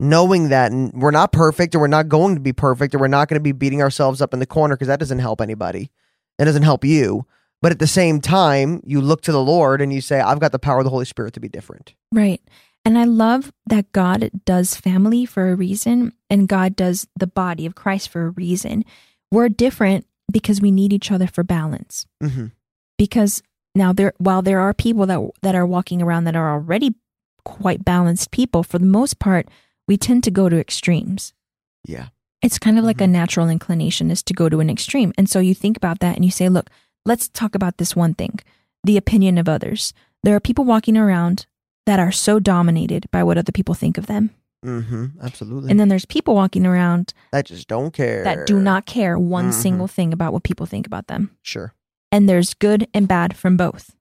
knowing 0.00 0.48
that 0.48 0.72
we're 0.94 1.10
not 1.10 1.32
perfect 1.32 1.74
or 1.74 1.80
we're 1.80 1.88
not 1.88 2.08
going 2.08 2.36
to 2.36 2.40
be 2.40 2.54
perfect 2.54 2.94
or 2.94 2.98
we're 2.98 3.08
not 3.08 3.28
going 3.28 3.38
to 3.38 3.42
be 3.42 3.52
beating 3.52 3.82
ourselves 3.82 4.22
up 4.22 4.32
in 4.32 4.40
the 4.40 4.46
corner 4.46 4.74
because 4.74 4.88
that 4.88 4.98
doesn't 4.98 5.18
help 5.18 5.42
anybody. 5.42 5.90
It 6.38 6.46
doesn't 6.46 6.62
help 6.62 6.84
you. 6.84 7.26
But 7.60 7.72
at 7.72 7.78
the 7.80 7.86
same 7.86 8.20
time, 8.20 8.80
you 8.84 9.00
look 9.00 9.22
to 9.22 9.32
the 9.32 9.42
Lord 9.42 9.80
and 9.80 9.92
you 9.92 10.00
say, 10.00 10.20
I've 10.20 10.40
got 10.40 10.52
the 10.52 10.58
power 10.58 10.78
of 10.78 10.84
the 10.84 10.90
Holy 10.90 11.04
Spirit 11.04 11.34
to 11.34 11.40
be 11.40 11.48
different. 11.48 11.94
Right. 12.12 12.40
And 12.84 12.98
I 12.98 13.04
love 13.04 13.52
that 13.66 13.92
God 13.92 14.30
does 14.44 14.76
family 14.76 15.24
for 15.24 15.50
a 15.50 15.56
reason 15.56 16.12
and 16.28 16.48
God 16.48 16.76
does 16.76 17.06
the 17.16 17.26
body 17.26 17.64
of 17.64 17.74
Christ 17.74 18.10
for 18.10 18.26
a 18.26 18.30
reason. 18.30 18.84
We're 19.30 19.48
different 19.48 20.06
because 20.30 20.60
we 20.60 20.70
need 20.70 20.92
each 20.92 21.10
other 21.10 21.26
for 21.26 21.42
balance. 21.42 22.06
Mm-hmm. 22.22 22.46
Because 22.98 23.42
now 23.74 23.92
there 23.92 24.12
while 24.18 24.42
there 24.42 24.60
are 24.60 24.74
people 24.74 25.06
that 25.06 25.20
that 25.42 25.54
are 25.54 25.66
walking 25.66 26.02
around 26.02 26.24
that 26.24 26.36
are 26.36 26.52
already 26.52 26.94
quite 27.44 27.84
balanced 27.84 28.30
people, 28.30 28.62
for 28.62 28.78
the 28.78 28.86
most 28.86 29.18
part, 29.18 29.48
we 29.86 29.96
tend 29.96 30.24
to 30.24 30.30
go 30.30 30.48
to 30.48 30.58
extremes. 30.58 31.32
Yeah. 31.84 32.08
It's 32.42 32.58
kind 32.58 32.78
of 32.78 32.84
like 32.84 33.00
a 33.00 33.06
natural 33.06 33.48
inclination 33.48 34.10
is 34.10 34.22
to 34.24 34.34
go 34.34 34.48
to 34.48 34.60
an 34.60 34.68
extreme. 34.68 35.12
And 35.16 35.28
so 35.28 35.38
you 35.40 35.54
think 35.54 35.76
about 35.76 36.00
that 36.00 36.16
and 36.16 36.24
you 36.24 36.30
say, 36.30 36.48
look, 36.48 36.68
let's 37.06 37.28
talk 37.28 37.54
about 37.54 37.78
this 37.78 37.96
one 37.96 38.14
thing 38.14 38.40
the 38.82 38.98
opinion 38.98 39.38
of 39.38 39.48
others. 39.48 39.94
There 40.22 40.36
are 40.36 40.40
people 40.40 40.66
walking 40.66 40.98
around 40.98 41.46
that 41.86 41.98
are 41.98 42.12
so 42.12 42.38
dominated 42.38 43.06
by 43.10 43.22
what 43.22 43.38
other 43.38 43.52
people 43.52 43.74
think 43.74 43.98
of 43.98 44.06
them. 44.06 44.30
Mm-hmm. 44.64 45.06
Absolutely. 45.22 45.70
And 45.70 45.78
then 45.78 45.88
there's 45.88 46.06
people 46.06 46.34
walking 46.34 46.64
around 46.64 47.12
that 47.32 47.44
just 47.46 47.68
don't 47.68 47.92
care. 47.92 48.24
that 48.24 48.46
do 48.46 48.58
not 48.58 48.86
care 48.86 49.18
one 49.18 49.50
Mhm. 49.50 49.54
single 49.54 49.86
thing 49.88 50.12
about 50.12 50.32
what 50.32 50.42
people 50.42 50.64
think 50.64 50.86
about 50.86 51.06
them. 51.08 51.30
Sure. 51.42 51.74
And 52.10 52.28
there's 52.28 52.54
good 52.54 52.88
and 52.94 53.06
bad 53.06 53.36
from 53.36 53.56
both. 53.58 53.94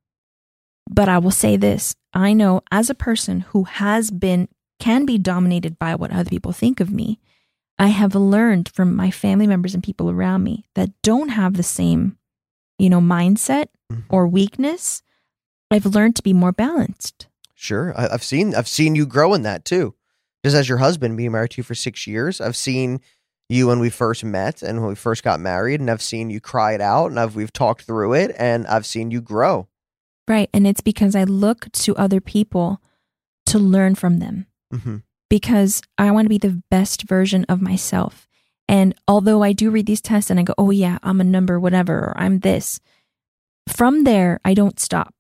But 0.90 1.10
I 1.10 1.18
will 1.18 1.32
say 1.32 1.58
this 1.58 1.96
I 2.14 2.32
know 2.34 2.62
as 2.72 2.90
a 2.90 2.96
person 2.96 3.42
who 3.42 3.64
has 3.66 4.12
been, 4.12 4.48
can 4.80 5.06
be 5.06 5.18
dominated 5.18 5.78
by 5.80 5.96
what 5.96 6.12
other 6.12 6.30
people 6.30 6.52
think 6.54 6.80
of 6.80 6.92
me, 6.92 7.20
I 7.80 7.88
have 7.88 8.14
learned 8.16 8.70
from 8.70 8.96
my 8.96 9.10
family 9.12 9.48
members 9.48 9.74
and 9.74 9.84
people 9.84 10.10
around 10.12 10.44
me 10.44 10.64
that 10.76 10.92
don't 11.02 11.30
have 11.30 11.56
the 11.56 11.64
same, 11.64 12.18
you 12.78 12.90
know, 12.90 13.02
mindset 13.02 13.68
Mhm. 13.92 14.04
or 14.10 14.28
weakness. 14.28 15.02
I've 15.72 15.88
learned 15.88 16.16
to 16.18 16.24
be 16.24 16.34
more 16.34 16.52
balanced. 16.52 17.28
Sure. 17.64 17.94
I, 17.98 18.10
I've 18.10 18.24
seen 18.24 18.54
I've 18.54 18.68
seen 18.68 18.96
you 18.96 19.06
grow 19.06 19.34
in 19.34 19.44
that 19.44 19.64
too. 19.64 19.96
Just 20.44 20.56
as 20.56 20.68
your 20.68 20.80
husband 20.80 21.16
being 21.16 21.32
married 21.32 21.52
to 21.52 21.58
you 21.58 21.64
for 21.64 21.76
six 21.76 22.06
years, 22.06 22.42
I've 22.42 22.58
seen 22.58 23.00
you 23.48 23.68
when 23.68 23.80
we 23.80 23.90
first 23.90 24.24
met 24.26 24.62
and 24.62 24.82
when 24.82 24.90
we 24.90 24.96
first 24.96 25.24
got 25.24 25.40
married, 25.40 25.80
and 25.80 25.90
I've 25.90 26.02
seen 26.02 26.30
you 26.30 26.42
cry 26.42 26.74
it 26.74 26.82
out, 26.82 27.08
and 27.12 27.20
I've 27.20 27.36
we've 27.36 27.54
talked 27.54 27.84
through 27.84 28.14
it, 28.14 28.36
and 28.38 28.68
I've 28.68 28.86
seen 28.86 29.12
you 29.12 29.22
grow. 29.22 29.68
Right. 30.28 30.50
And 30.54 30.68
it's 30.68 30.82
because 30.82 31.16
I 31.16 31.24
look 31.24 31.72
to 31.72 31.96
other 31.96 32.20
people 32.20 32.82
to 33.46 33.60
learn 33.60 33.96
from 33.96 34.20
them. 34.20 34.48
Mm-hmm. 34.74 34.98
because 35.30 35.84
I 36.00 36.10
want 36.10 36.26
to 36.26 36.30
be 36.30 36.40
the 36.40 36.64
best 36.72 37.04
version 37.04 37.46
of 37.48 37.62
myself. 37.62 38.28
And 38.68 38.96
although 39.08 39.44
I 39.44 39.54
do 39.54 39.70
read 39.70 39.86
these 39.86 40.02
tests 40.02 40.32
and 40.32 40.40
I 40.40 40.44
go, 40.44 40.56
oh, 40.58 40.72
yeah, 40.72 40.98
I'm 41.04 41.22
a 41.22 41.24
number, 41.24 41.60
whatever, 41.60 41.96
or 42.00 42.14
I'm 42.18 42.40
this, 42.40 42.80
from 43.68 44.04
there, 44.04 44.40
I 44.44 44.56
don't 44.56 44.80
stop. 44.80 45.14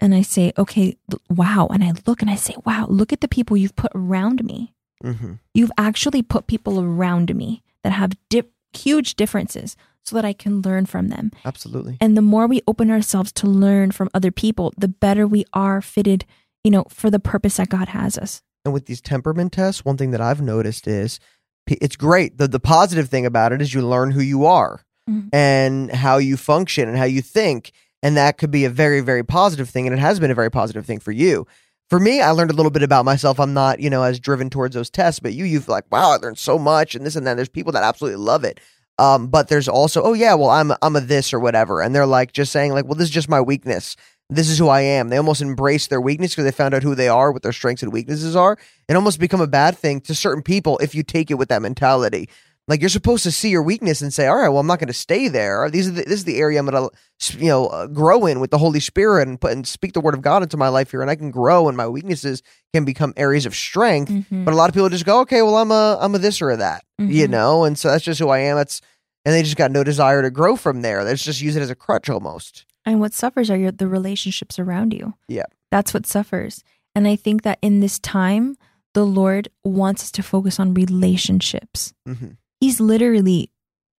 And 0.00 0.14
I 0.14 0.22
say, 0.22 0.52
okay, 0.56 0.96
wow. 1.28 1.68
And 1.72 1.84
I 1.84 1.92
look 2.06 2.22
and 2.22 2.30
I 2.30 2.34
say, 2.36 2.54
wow, 2.64 2.86
look 2.88 3.12
at 3.12 3.20
the 3.20 3.28
people 3.28 3.56
you've 3.56 3.76
put 3.76 3.92
around 3.94 4.42
me. 4.44 4.72
Mm-hmm. 5.04 5.34
You've 5.54 5.72
actually 5.78 6.22
put 6.22 6.46
people 6.46 6.80
around 6.80 7.34
me 7.34 7.62
that 7.84 7.92
have 7.92 8.12
dip- 8.28 8.52
huge 8.72 9.14
differences 9.14 9.76
so 10.02 10.16
that 10.16 10.24
I 10.24 10.32
can 10.32 10.62
learn 10.62 10.86
from 10.86 11.08
them. 11.08 11.30
Absolutely. 11.44 11.98
And 12.00 12.16
the 12.16 12.22
more 12.22 12.46
we 12.46 12.62
open 12.66 12.90
ourselves 12.90 13.32
to 13.32 13.46
learn 13.46 13.90
from 13.90 14.08
other 14.14 14.30
people, 14.30 14.72
the 14.78 14.88
better 14.88 15.26
we 15.26 15.44
are 15.52 15.82
fitted, 15.82 16.24
you 16.64 16.70
know, 16.70 16.84
for 16.88 17.10
the 17.10 17.20
purpose 17.20 17.58
that 17.58 17.68
God 17.68 17.88
has 17.88 18.16
us. 18.16 18.42
And 18.64 18.72
with 18.74 18.86
these 18.86 19.00
temperament 19.00 19.52
tests, 19.52 19.84
one 19.84 19.96
thing 19.96 20.10
that 20.12 20.20
I've 20.20 20.40
noticed 20.42 20.86
is 20.88 21.20
it's 21.66 21.96
great. 21.96 22.36
The 22.38 22.48
the 22.48 22.60
positive 22.60 23.08
thing 23.08 23.24
about 23.26 23.52
it 23.52 23.62
is 23.62 23.72
you 23.72 23.86
learn 23.86 24.10
who 24.10 24.20
you 24.20 24.44
are 24.46 24.84
Mhm. 25.08 25.28
and 25.32 25.90
how 25.90 26.18
you 26.18 26.36
function 26.36 26.88
and 26.88 26.98
how 26.98 27.04
you 27.04 27.22
think. 27.22 27.72
And 28.02 28.16
that 28.16 28.38
could 28.38 28.50
be 28.50 28.64
a 28.64 28.70
very, 28.70 29.00
very 29.00 29.24
positive 29.24 29.68
thing. 29.68 29.86
And 29.86 29.94
it 29.94 30.00
has 30.00 30.18
been 30.20 30.30
a 30.30 30.34
very 30.34 30.50
positive 30.50 30.86
thing 30.86 31.00
for 31.00 31.12
you. 31.12 31.46
For 31.88 31.98
me, 31.98 32.20
I 32.20 32.30
learned 32.30 32.50
a 32.50 32.54
little 32.54 32.70
bit 32.70 32.82
about 32.82 33.04
myself. 33.04 33.40
I'm 33.40 33.52
not, 33.52 33.80
you 33.80 33.90
know, 33.90 34.02
as 34.02 34.20
driven 34.20 34.48
towards 34.48 34.74
those 34.74 34.90
tests, 34.90 35.20
but 35.20 35.32
you, 35.32 35.44
you've 35.44 35.68
like, 35.68 35.90
wow, 35.90 36.12
I 36.12 36.16
learned 36.16 36.38
so 36.38 36.58
much 36.58 36.94
and 36.94 37.04
this 37.04 37.16
and 37.16 37.26
that. 37.26 37.34
There's 37.34 37.48
people 37.48 37.72
that 37.72 37.82
absolutely 37.82 38.24
love 38.24 38.44
it. 38.44 38.60
Um, 38.98 39.28
but 39.28 39.48
there's 39.48 39.68
also, 39.68 40.02
oh 40.02 40.12
yeah, 40.12 40.34
well, 40.34 40.50
I'm 40.50 40.72
I'm 40.82 40.94
a 40.94 41.00
this 41.00 41.32
or 41.32 41.40
whatever. 41.40 41.80
And 41.80 41.94
they're 41.94 42.06
like 42.06 42.32
just 42.32 42.52
saying, 42.52 42.72
like, 42.72 42.84
well, 42.84 42.94
this 42.94 43.08
is 43.08 43.14
just 43.14 43.30
my 43.30 43.40
weakness. 43.40 43.96
This 44.28 44.48
is 44.48 44.58
who 44.58 44.68
I 44.68 44.82
am. 44.82 45.08
They 45.08 45.16
almost 45.16 45.42
embrace 45.42 45.88
their 45.88 46.00
weakness 46.00 46.32
because 46.32 46.44
they 46.44 46.52
found 46.52 46.74
out 46.74 46.84
who 46.84 46.94
they 46.94 47.08
are, 47.08 47.32
what 47.32 47.42
their 47.42 47.52
strengths 47.52 47.82
and 47.82 47.92
weaknesses 47.92 48.36
are. 48.36 48.56
It 48.88 48.94
almost 48.94 49.18
become 49.18 49.40
a 49.40 49.46
bad 49.48 49.76
thing 49.76 50.00
to 50.02 50.14
certain 50.14 50.42
people 50.42 50.78
if 50.78 50.94
you 50.94 51.02
take 51.02 51.30
it 51.30 51.34
with 51.34 51.48
that 51.48 51.62
mentality. 51.62 52.28
Like 52.70 52.80
you're 52.80 52.88
supposed 52.88 53.24
to 53.24 53.32
see 53.32 53.50
your 53.50 53.62
weakness 53.64 54.00
and 54.00 54.14
say, 54.14 54.26
"All 54.28 54.36
right, 54.36 54.48
well, 54.48 54.60
I'm 54.60 54.66
not 54.66 54.78
going 54.78 54.86
to 54.86 54.94
stay 54.94 55.28
there. 55.28 55.68
These 55.68 55.88
are 55.88 55.90
the, 55.90 56.02
this 56.04 56.20
is 56.20 56.24
the 56.24 56.38
area 56.38 56.58
I'm 56.58 56.66
going 56.66 56.88
to, 57.18 57.36
you 57.38 57.48
know, 57.48 57.66
uh, 57.66 57.86
grow 57.88 58.24
in 58.26 58.38
with 58.40 58.50
the 58.52 58.58
Holy 58.58 58.80
Spirit 58.80 59.26
and 59.28 59.40
put 59.40 59.52
and 59.52 59.66
speak 59.66 59.92
the 59.92 60.00
Word 60.00 60.14
of 60.14 60.22
God 60.22 60.42
into 60.44 60.56
my 60.56 60.68
life 60.68 60.92
here, 60.92 61.02
and 61.02 61.10
I 61.10 61.16
can 61.16 61.30
grow, 61.32 61.66
and 61.68 61.76
my 61.76 61.88
weaknesses 61.88 62.42
can 62.72 62.84
become 62.84 63.12
areas 63.16 63.44
of 63.44 63.54
strength." 63.56 64.10
Mhm. 64.10 64.44
But 64.44 64.54
a 64.54 64.56
lot 64.56 64.70
of 64.70 64.74
people 64.74 64.88
just 64.88 65.04
go, 65.04 65.20
"Okay, 65.22 65.42
well, 65.42 65.56
I'm 65.56 65.72
a 65.72 65.98
I'm 66.00 66.14
a 66.14 66.18
this 66.18 66.40
or 66.40 66.50
a 66.50 66.56
that," 66.58 66.84
you 66.98 67.26
Mhm. 67.26 67.30
know, 67.30 67.64
and 67.64 67.76
so 67.78 67.90
that's 67.90 68.04
just 68.04 68.20
who 68.20 68.28
I 68.28 68.38
am. 68.38 68.56
That's 68.56 68.80
and 69.26 69.34
they 69.34 69.42
just 69.42 69.56
got 69.56 69.70
no 69.72 69.84
desire 69.84 70.22
to 70.22 70.30
grow 70.30 70.56
from 70.56 70.80
there. 70.82 71.04
They 71.04 71.14
just 71.14 71.42
use 71.42 71.56
it 71.56 71.60
as 71.62 71.70
a 71.70 71.74
crutch 71.74 72.08
almost. 72.08 72.64
And 72.86 73.00
what 73.00 73.12
suffers 73.12 73.50
are 73.50 73.56
your, 73.58 73.72
the 73.72 73.86
relationships 73.88 74.58
around 74.58 74.94
you. 74.94 75.12
Yeah. 75.28 75.44
That's 75.70 75.92
what 75.92 76.06
suffers. 76.06 76.64
And 76.94 77.06
I 77.06 77.16
think 77.16 77.42
that 77.42 77.58
in 77.60 77.80
this 77.80 77.98
time, 77.98 78.56
the 78.94 79.04
Lord 79.04 79.48
wants 79.62 80.04
us 80.04 80.10
to 80.12 80.22
focus 80.22 80.58
on 80.58 80.72
relationships. 80.72 81.92
hmm 82.06 82.28
He's 82.60 82.80
literally, 82.80 83.50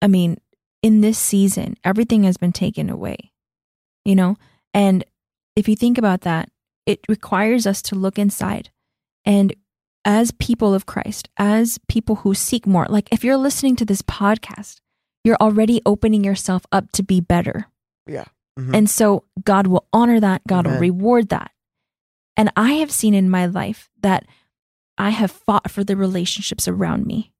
I 0.02 0.08
mean, 0.08 0.38
in 0.82 1.02
this 1.02 1.18
season, 1.18 1.76
everything 1.84 2.24
has 2.24 2.38
been 2.38 2.52
taken 2.52 2.90
away, 2.90 3.32
you 4.06 4.16
know? 4.16 4.38
And 4.74 5.04
if 5.56 5.68
you 5.68 5.76
think 5.76 5.98
about 5.98 6.22
that, 6.22 6.50
it 6.86 7.00
requires 7.08 7.68
us 7.68 7.82
to 7.84 7.96
look 7.96 8.18
inside. 8.18 8.70
And 9.26 9.54
as 10.06 10.32
people 10.32 10.74
of 10.74 10.86
Christ, 10.86 11.30
as 11.38 11.80
people 11.88 12.18
who 12.18 12.34
seek 12.34 12.66
more, 12.66 12.86
like 12.90 13.08
if 13.12 13.24
you're 13.24 13.38
listening 13.38 13.76
to 13.78 13.86
this 13.86 14.02
podcast, 14.02 14.80
you're 15.24 15.38
already 15.40 15.82
opening 15.86 16.24
yourself 16.24 16.66
up 16.72 16.92
to 16.94 17.04
be 17.04 17.22
better. 17.22 17.68
Mhm. 18.58 18.76
And 18.76 18.90
so 18.90 19.26
God 19.44 19.68
will 19.68 19.88
honor 19.94 20.20
that, 20.20 20.46
God 20.48 20.66
will 20.66 20.80
reward 20.80 21.30
that. 21.30 21.52
And 22.36 22.52
I 22.56 22.74
have 22.74 22.92
seen 22.92 23.14
in 23.14 23.30
my 23.30 23.46
life 23.46 23.90
that 24.02 24.26
I 24.98 25.12
have 25.12 25.32
fought 25.32 25.70
for 25.70 25.84
the 25.84 25.96
relationships 25.96 26.68
around 26.68 27.06
me. 27.06 27.32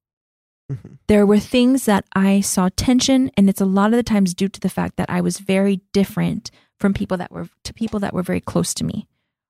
Mhm. 0.72 0.98
There 1.08 1.26
were 1.26 1.40
things 1.40 1.86
that 1.86 2.06
I 2.16 2.42
saw 2.42 2.70
tension, 2.76 3.32
and 3.36 3.50
it's 3.50 3.62
a 3.62 3.66
lot 3.66 3.92
of 3.94 3.98
the 3.98 4.04
times 4.04 4.34
due 4.34 4.50
to 4.50 4.60
the 4.60 4.70
fact 4.70 4.96
that 4.98 5.10
I 5.10 5.22
was 5.22 5.38
very 5.40 5.82
different 5.94 6.52
from 6.80 6.94
people 6.94 7.18
that 7.18 7.32
were 7.32 7.50
to 7.64 7.74
people 7.74 8.00
that 8.00 8.14
were 8.14 8.24
very 8.24 8.42
close 8.42 8.74
to 8.76 8.84
me. 8.86 9.08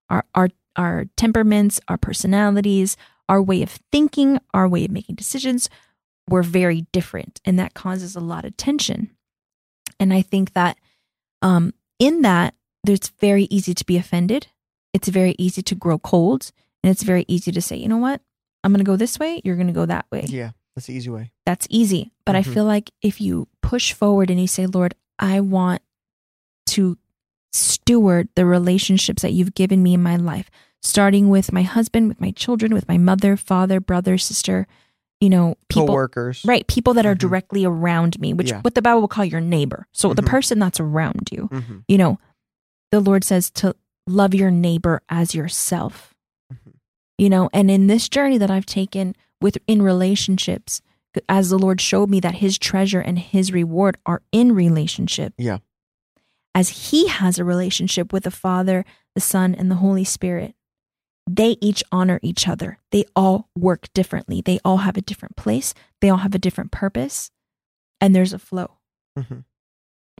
Our 0.10 0.26
our 0.36 0.50
our 0.76 1.06
temperaments, 1.18 1.80
our 1.88 1.98
personalities, 1.98 2.98
our 3.30 3.42
way 3.42 3.62
of 3.62 3.70
thinking, 3.92 4.40
our 4.54 4.68
way 4.68 4.86
of 4.86 4.92
making 4.92 5.16
decisions 5.16 5.70
were 6.30 6.44
very 6.44 6.88
different, 6.92 7.42
and 7.46 7.60
that 7.60 7.74
causes 7.74 8.16
a 8.16 8.20
lot 8.20 8.46
of 8.46 8.58
tension. 8.58 9.12
And 10.00 10.14
I 10.14 10.22
think 10.22 10.54
that 10.54 10.78
um, 11.42 11.74
in 12.00 12.22
that, 12.22 12.56
it's 12.88 13.10
very 13.10 13.48
easy 13.50 13.74
to 13.74 13.86
be 13.86 13.98
offended. 13.98 14.48
It's 14.94 15.08
very 15.08 15.36
easy 15.38 15.62
to 15.62 15.76
grow 15.76 15.98
cold, 16.00 16.52
and 16.84 16.92
it's 16.92 17.04
very 17.04 17.26
easy 17.28 17.52
to 17.52 17.62
say, 17.62 17.76
you 17.78 17.88
know 17.88 17.98
what, 17.98 18.22
I'm 18.64 18.72
going 18.72 18.84
to 18.84 18.90
go 18.90 18.96
this 18.96 19.20
way, 19.20 19.42
you're 19.44 19.56
going 19.56 19.68
to 19.68 19.74
go 19.74 19.86
that 19.86 20.06
way 20.12 20.26
Yeah, 20.28 20.52
that's 20.76 20.88
the 20.88 20.94
easy 20.94 21.10
way. 21.10 21.32
that's 21.46 21.68
easy. 21.70 22.12
But 22.26 22.36
I 22.36 22.42
Mhm. 22.42 22.54
feel 22.54 22.66
like 22.66 22.92
if 23.02 23.20
you 23.20 23.48
push 23.62 23.94
forward 23.94 24.30
and 24.30 24.40
you 24.40 24.48
say, 24.48 24.66
Lord, 24.68 24.96
I 25.20 25.40
want 25.42 25.82
to 26.68 26.98
steward 27.54 28.30
the 28.36 28.46
relationships 28.46 29.22
that 29.22 29.34
you've 29.34 29.54
given 29.54 29.84
me 29.84 29.94
in 29.94 30.02
my 30.04 30.16
life, 30.16 30.50
starting 30.82 31.30
with 31.30 31.52
my 31.52 31.64
husband, 31.64 32.08
with 32.08 32.22
my 32.22 32.32
children, 32.32 32.74
with 32.74 32.88
my 32.88 32.98
mother, 32.98 33.36
father, 33.36 33.80
brother, 33.80 34.18
sister, 34.18 34.68
you 35.20 35.30
know, 35.30 35.56
people. 35.70 35.88
Coworkers, 35.88 36.44
Right, 36.46 36.66
people 36.68 36.94
that 36.96 37.06
are 37.06 37.14
Mhm. 37.16 37.20
directly 37.20 37.66
around 37.66 38.20
me, 38.20 38.34
which 38.34 38.50
Yeah. 38.50 38.62
what 38.62 38.74
the 38.76 38.82
Bible 38.82 39.02
will 39.02 39.08
call 39.08 39.26
your 39.26 39.42
neighbor. 39.42 39.88
So 39.92 40.14
the 40.14 40.22
Mhm. 40.24 40.28
person 40.28 40.60
that's 40.60 40.80
around 40.80 41.30
you, 41.32 41.48
hmm 41.52 41.80
you 41.88 41.98
know, 41.98 42.18
the 42.92 43.00
Lord 43.02 43.24
says 43.24 43.50
to 43.52 43.76
love 44.08 44.34
your 44.34 44.50
neighbor 44.52 45.02
as 45.10 45.36
yourself. 45.36 46.16
Mhm. 46.52 46.74
You 47.18 47.30
know, 47.30 47.50
and 47.54 47.70
in 47.70 47.88
this 47.88 48.10
journey 48.10 48.38
that 48.38 48.50
I've 48.50 48.66
taken 48.66 49.16
with 49.42 49.58
in 49.68 49.82
relationships, 49.82 50.82
as 51.28 51.50
the 51.50 51.60
Lord 51.60 51.82
showed 51.82 52.10
me 52.10 52.20
that 52.22 52.36
his 52.36 52.58
treasure 52.58 53.02
and 53.02 53.20
his 53.20 53.52
reward 53.52 53.98
are 54.06 54.22
in 54.32 54.54
relationship. 54.54 55.34
Yeah. 55.38 55.58
As 56.54 56.90
he 56.92 57.08
has 57.08 57.40
a 57.40 57.46
relationship 57.46 58.12
with 58.14 58.24
the 58.24 58.32
Father, 58.32 58.86
the 59.16 59.22
Son, 59.22 59.56
and 59.56 59.70
the 59.72 59.76
Holy 59.76 60.04
Spirit, 60.04 60.56
they 61.30 61.56
each 61.62 61.84
honor 61.92 62.20
each 62.24 62.48
other. 62.48 62.80
They 62.92 63.06
all 63.16 63.50
work 63.56 63.88
differently. 63.94 64.42
They 64.42 64.60
all 64.66 64.78
have 64.78 64.98
a 64.98 65.02
different 65.02 65.36
place. 65.38 65.74
They 66.02 66.10
all 66.10 66.18
have 66.18 66.36
a 66.36 66.40
different 66.40 66.72
purpose. 66.72 67.32
And 68.00 68.16
there's 68.16 68.34
a 68.34 68.40
flow 68.40 68.78
hmm 69.18 69.40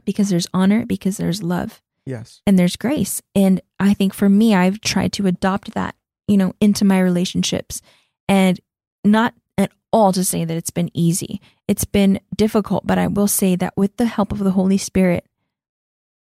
because 0.04 0.30
there's 0.30 0.48
honor, 0.52 0.84
because 0.84 1.16
there's 1.16 1.44
love 1.44 1.80
Yes. 2.04 2.40
and 2.44 2.58
there's 2.58 2.74
grace. 2.76 3.22
And 3.36 3.60
I 3.78 3.94
think 3.94 4.12
for 4.14 4.28
me, 4.28 4.52
I've 4.52 4.80
tried 4.80 5.12
to 5.14 5.28
adopt 5.28 5.74
that, 5.74 5.94
you 6.26 6.36
know, 6.36 6.54
into 6.60 6.84
my 6.84 6.98
relationships 6.98 7.80
and 8.28 8.58
not 9.04 9.34
at 9.58 9.70
all 9.92 10.12
to 10.12 10.24
say 10.24 10.44
that 10.44 10.56
it's 10.56 10.70
been 10.70 10.90
easy. 10.94 11.40
It's 11.68 11.84
been 11.84 12.20
difficult, 12.36 12.86
but 12.86 12.98
I 12.98 13.06
will 13.06 13.28
say 13.28 13.56
that 13.56 13.74
with 13.76 13.96
the 13.96 14.06
help 14.06 14.32
of 14.32 14.38
the 14.38 14.52
Holy 14.52 14.78
Spirit 14.78 15.26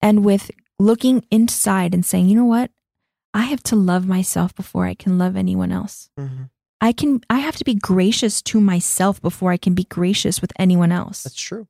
and 0.03 0.25
with 0.25 0.51
looking 0.79 1.25
inside 1.31 1.95
and 1.95 2.05
saying, 2.05 2.29
you 2.29 2.37
know 2.37 2.45
what? 2.45 2.71
I 3.33 3.43
have 3.43 3.63
to 3.65 3.77
love 3.77 4.07
myself 4.07 4.55
before 4.55 4.87
I 4.87 4.95
can 4.95 5.19
love 5.19 5.37
anyone 5.37 5.73
else. 5.73 6.11
hmm 6.19 6.45
I 6.83 6.93
can 6.93 7.21
I 7.29 7.41
have 7.41 7.57
to 7.57 7.65
be 7.65 7.75
gracious 7.75 8.41
to 8.43 8.59
myself 8.59 9.21
before 9.21 9.53
I 9.53 9.59
can 9.59 9.75
be 9.75 9.85
gracious 9.85 10.41
with 10.41 10.51
anyone 10.59 10.91
else 10.91 11.25
That's 11.25 11.37
true. 11.37 11.69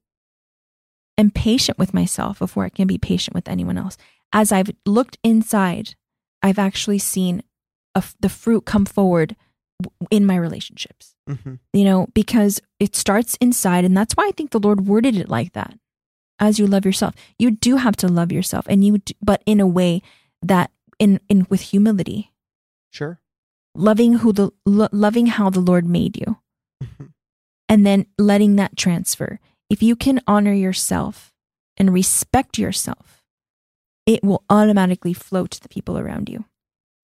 and 1.19 1.35
patient 1.35 1.79
with 1.79 1.93
myself 1.93 2.39
before 2.39 2.65
I 2.65 2.69
can 2.69 2.87
be 2.87 2.97
patient 2.97 3.35
with 3.35 3.49
anyone 3.49 3.77
else. 3.77 3.97
As 4.33 4.53
I've 4.53 4.71
looked 4.87 5.19
inside, 5.25 5.97
I've 6.45 6.61
actually 6.61 7.01
seen 7.01 7.43
a 7.97 8.05
the 8.21 8.29
fruit 8.29 8.65
come 8.67 8.87
forward 8.87 9.35
in 10.11 10.25
my 10.27 10.37
relationships, 10.37 11.15
hmm 11.29 11.55
you 11.73 11.85
know, 11.85 12.09
because 12.15 12.61
it 12.79 12.97
starts 12.97 13.37
inside. 13.41 13.85
And 13.85 13.97
that's 13.97 14.15
why 14.17 14.27
I 14.27 14.33
think 14.33 14.51
the 14.51 14.59
Lord 14.61 14.87
worded 14.87 15.17
it 15.17 15.29
like 15.29 15.53
that. 15.53 15.79
As 16.39 16.59
you 16.59 16.67
love 16.67 16.85
yourself, 16.87 17.15
you 17.39 17.51
do 17.51 17.77
have 17.77 17.97
to 17.97 18.09
love 18.09 18.33
yourself, 18.33 18.67
and 18.69 18.85
you, 18.85 18.99
do, 18.99 19.13
but 19.23 19.43
in 19.47 19.61
a 19.61 19.67
way 19.67 20.03
that 20.43 20.71
in, 20.99 21.21
in 21.29 21.47
with 21.51 21.61
humility, 21.61 22.33
Sure. 22.91 23.21
loving 23.75 24.15
who 24.15 24.33
the 24.33 24.51
lo- 24.67 24.89
loving 24.91 25.27
how 25.27 25.51
the 25.51 25.61
Lord 25.61 25.85
made 25.87 26.17
you, 26.17 26.39
Mm-hmm. 26.83 27.07
and 27.69 27.87
then 27.87 28.07
letting 28.19 28.57
that 28.57 28.77
transfer. 28.77 29.39
If 29.69 29.83
you 29.83 29.95
can 29.97 30.21
honor 30.27 30.53
yourself 30.55 31.33
and 31.77 31.93
respect 31.93 32.59
yourself, 32.59 33.23
it 34.07 34.25
will 34.25 34.43
automatically 34.51 35.13
flow 35.13 35.47
to 35.47 35.61
the 35.61 35.69
people 35.69 35.99
around 35.99 36.29
you. 36.29 36.45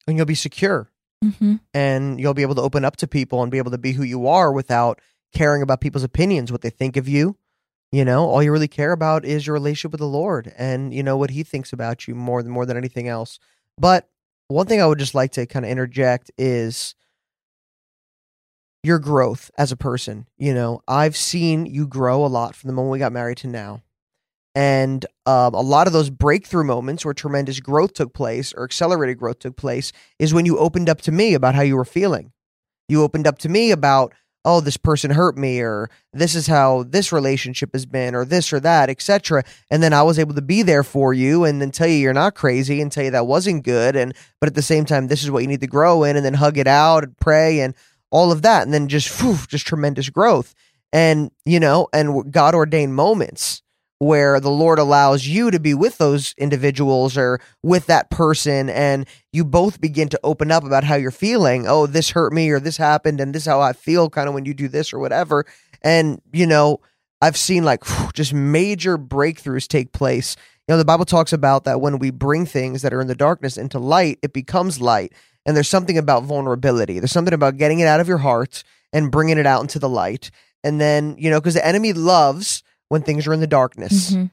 and 0.09 0.17
you'll 0.17 0.27
be 0.27 0.35
secure 0.35 0.89
Mm-hmm. 1.24 1.55
and 1.72 2.20
you'll 2.20 2.35
be 2.35 2.42
able 2.42 2.55
to 2.57 2.62
open 2.62 2.85
up 2.85 2.96
to 2.96 3.09
people 3.09 3.42
and 3.42 3.50
be 3.50 3.59
able 3.59 3.70
to 3.70 3.79
be 3.79 3.92
who 3.92 4.02
you 4.02 4.26
are 4.26 4.52
without 4.52 5.00
caring 5.35 5.62
about 5.62 5.81
people's 5.81 6.05
opinions, 6.05 6.52
what 6.52 6.61
they 6.61 6.70
think 6.70 6.96
of 6.96 7.09
you. 7.09 7.37
You 7.90 8.05
know, 8.05 8.26
all 8.26 8.42
you 8.42 8.52
really 8.52 8.68
care 8.68 8.92
about 8.92 9.24
is 9.24 9.46
your 9.46 9.55
relationship 9.55 9.92
with 9.92 10.00
the 10.00 10.07
Lord 10.07 10.52
and 10.59 10.92
you 10.92 11.02
know 11.02 11.16
what 11.16 11.31
he 11.31 11.42
thinks 11.42 11.72
about 11.72 12.07
you 12.07 12.14
more 12.14 12.42
than 12.42 12.52
more 12.52 12.66
than 12.66 12.76
anything 12.76 13.09
else. 13.09 13.38
But 13.79 14.09
one 14.48 14.66
thing 14.66 14.81
I 14.81 14.87
would 14.87 14.98
just 14.98 15.14
like 15.14 15.33
to 15.33 15.46
kind 15.46 15.64
of 15.64 15.70
interject 15.70 16.31
is 16.37 16.94
your 18.83 18.98
growth 18.98 19.50
as 19.57 19.72
a 19.72 19.76
person. 19.76 20.26
You 20.37 20.55
know, 20.55 20.83
I've 20.87 21.16
seen 21.16 21.66
you 21.66 21.87
grow 21.87 22.24
a 22.24 22.29
lot 22.29 22.55
from 22.55 22.68
the 22.68 22.74
moment 22.74 22.92
we 22.92 22.98
got 22.98 23.12
married 23.12 23.38
to 23.38 23.48
now. 23.48 23.83
And 24.57 25.05
um, 25.27 25.53
a 25.53 25.61
lot 25.61 25.87
of 25.87 25.92
those 25.92 26.09
breakthrough 26.09 26.64
moments 26.64 27.05
where 27.05 27.12
tremendous 27.12 27.61
growth 27.61 27.92
took 27.92 28.14
place 28.14 28.55
or 28.55 28.64
accelerated 28.64 29.19
growth 29.19 29.38
took 29.40 29.55
place 29.55 29.92
is 30.19 30.33
when 30.33 30.47
you 30.47 30.57
opened 30.57 30.88
up 30.88 31.03
to 31.03 31.12
me 31.12 31.35
about 31.35 31.55
how 31.55 31.61
you 31.61 31.77
were 31.77 31.85
feeling. 31.85 32.33
You 32.88 33.03
opened 33.03 33.27
up 33.27 33.37
to 33.40 33.51
me 33.51 33.71
about, 33.71 34.14
oh, 34.47 34.62
this 34.62 34.79
person 34.79 35.11
hurt 35.11 35.37
me, 35.37 35.61
or 35.61 35.90
this 36.14 36.35
is 36.35 36.47
how 36.47 36.85
this 36.85 37.12
relationship 37.12 37.71
has 37.75 37.85
been, 37.85 38.14
or 38.14 38.25
this 38.25 38.51
or 38.51 38.59
that, 38.61 38.88
etc. 38.88 39.45
And 39.71 39.83
then 39.83 39.92
I 39.92 40.03
was 40.03 40.19
able 40.19 40.35
to 40.35 40.42
be 40.42 40.62
there 40.62 40.85
for 40.85 41.12
you 41.12 41.45
and 41.45 41.61
then 41.61 41.71
tell 41.71 41.88
you 41.88 41.97
you're 41.97 42.14
not 42.14 42.35
crazy 42.35 42.81
and 42.81 42.90
tell 42.90 43.05
you 43.05 43.11
that 43.11 43.27
wasn't 43.27 43.62
good. 43.62 43.95
And 43.95 44.14
but 44.40 44.47
at 44.47 44.55
the 44.55 44.62
same 44.62 44.87
time, 44.87 45.09
this 45.09 45.23
is 45.23 45.31
what 45.31 45.42
you 45.42 45.49
need 45.49 45.61
to 45.61 45.66
grow 45.66 46.03
in, 46.03 46.16
and 46.16 46.25
then 46.25 46.33
hug 46.33 46.57
it 46.57 46.66
out 46.66 47.05
and 47.05 47.14
pray 47.19 47.61
and 47.61 47.75
all 48.11 48.33
of 48.33 48.40
that, 48.40 48.62
and 48.62 48.73
then 48.73 48.88
just 48.88 49.11
phew, 49.11 49.37
just 49.49 49.66
tremendous 49.66 50.09
growth. 50.09 50.55
And 50.95 51.31
you 51.45 51.61
know, 51.61 51.88
and 51.92 52.33
God 52.33 52.55
ordained 52.55 52.95
moments 52.95 53.61
where 53.98 54.40
the 54.40 54.50
Lord 54.50 54.78
allows 54.78 55.26
you 55.26 55.50
to 55.50 55.59
be 55.59 55.72
with 55.72 55.98
those 55.98 56.35
individuals 56.37 57.16
or 57.16 57.40
with 57.62 57.87
that 57.87 58.11
person, 58.11 58.68
and 58.68 59.06
you 59.32 59.44
both 59.44 59.80
begin 59.80 60.09
to 60.11 60.20
open 60.22 60.50
up 60.50 60.64
about 60.64 60.85
how 60.85 60.96
you're 60.96 61.11
feeling. 61.11 61.66
Oh, 61.66 61.87
this 61.87 62.11
hurt 62.11 62.32
me, 62.32 62.50
or 62.50 62.61
this 62.61 62.76
happened, 62.76 63.20
and 63.20 63.35
this 63.35 63.44
is 63.44 63.48
how 63.48 63.61
I 63.61 63.72
feel 63.72 64.11
kind 64.11 64.28
of 64.28 64.35
when 64.35 64.44
you 64.44 64.54
do 64.54 64.68
this 64.68 64.92
or 64.92 64.98
whatever. 64.98 65.46
And, 65.82 66.20
you 66.32 66.46
know, 66.46 66.80
I've 67.22 67.37
seen 67.37 67.64
like 67.64 67.82
just 68.12 68.35
major 68.35 68.98
breakthroughs 68.98 69.66
take 69.66 69.92
place. 69.92 70.37
You 70.68 70.74
know, 70.74 70.78
the 70.78 70.85
Bible 70.85 71.04
talks 71.04 71.32
about 71.32 71.64
that 71.64 71.80
when 71.80 71.98
we 71.98 72.11
bring 72.11 72.44
things 72.44 72.82
that 72.82 72.92
are 72.92 73.00
in 73.00 73.06
the 73.06 73.14
darkness 73.14 73.56
into 73.56 73.78
light, 73.78 74.18
it 74.22 74.32
becomes 74.32 74.80
light. 74.80 75.12
And 75.46 75.56
there's 75.56 75.68
something 75.68 75.96
about 75.96 76.24
vulnerability. 76.24 76.98
There's 76.98 77.12
something 77.12 77.32
about 77.32 77.56
getting 77.56 77.78
it 77.78 77.87
out 77.87 78.00
of 78.00 78.09
your 78.09 78.18
heart 78.18 78.64
and 78.92 79.12
bringing 79.12 79.38
it 79.38 79.46
out 79.46 79.62
into 79.62 79.78
the 79.78 79.88
light. 79.88 80.30
And 80.64 80.80
then, 80.80 81.14
you 81.18 81.30
know, 81.30 81.40
because 81.40 81.54
the 81.54 81.64
enemy 81.64 81.92
loves 81.92 82.64
when 82.88 83.03
things 83.03 83.27
are 83.27 83.33
in 83.33 83.40
the 83.40 83.46
darkness. 83.46 84.12
Mhm. 84.12 84.31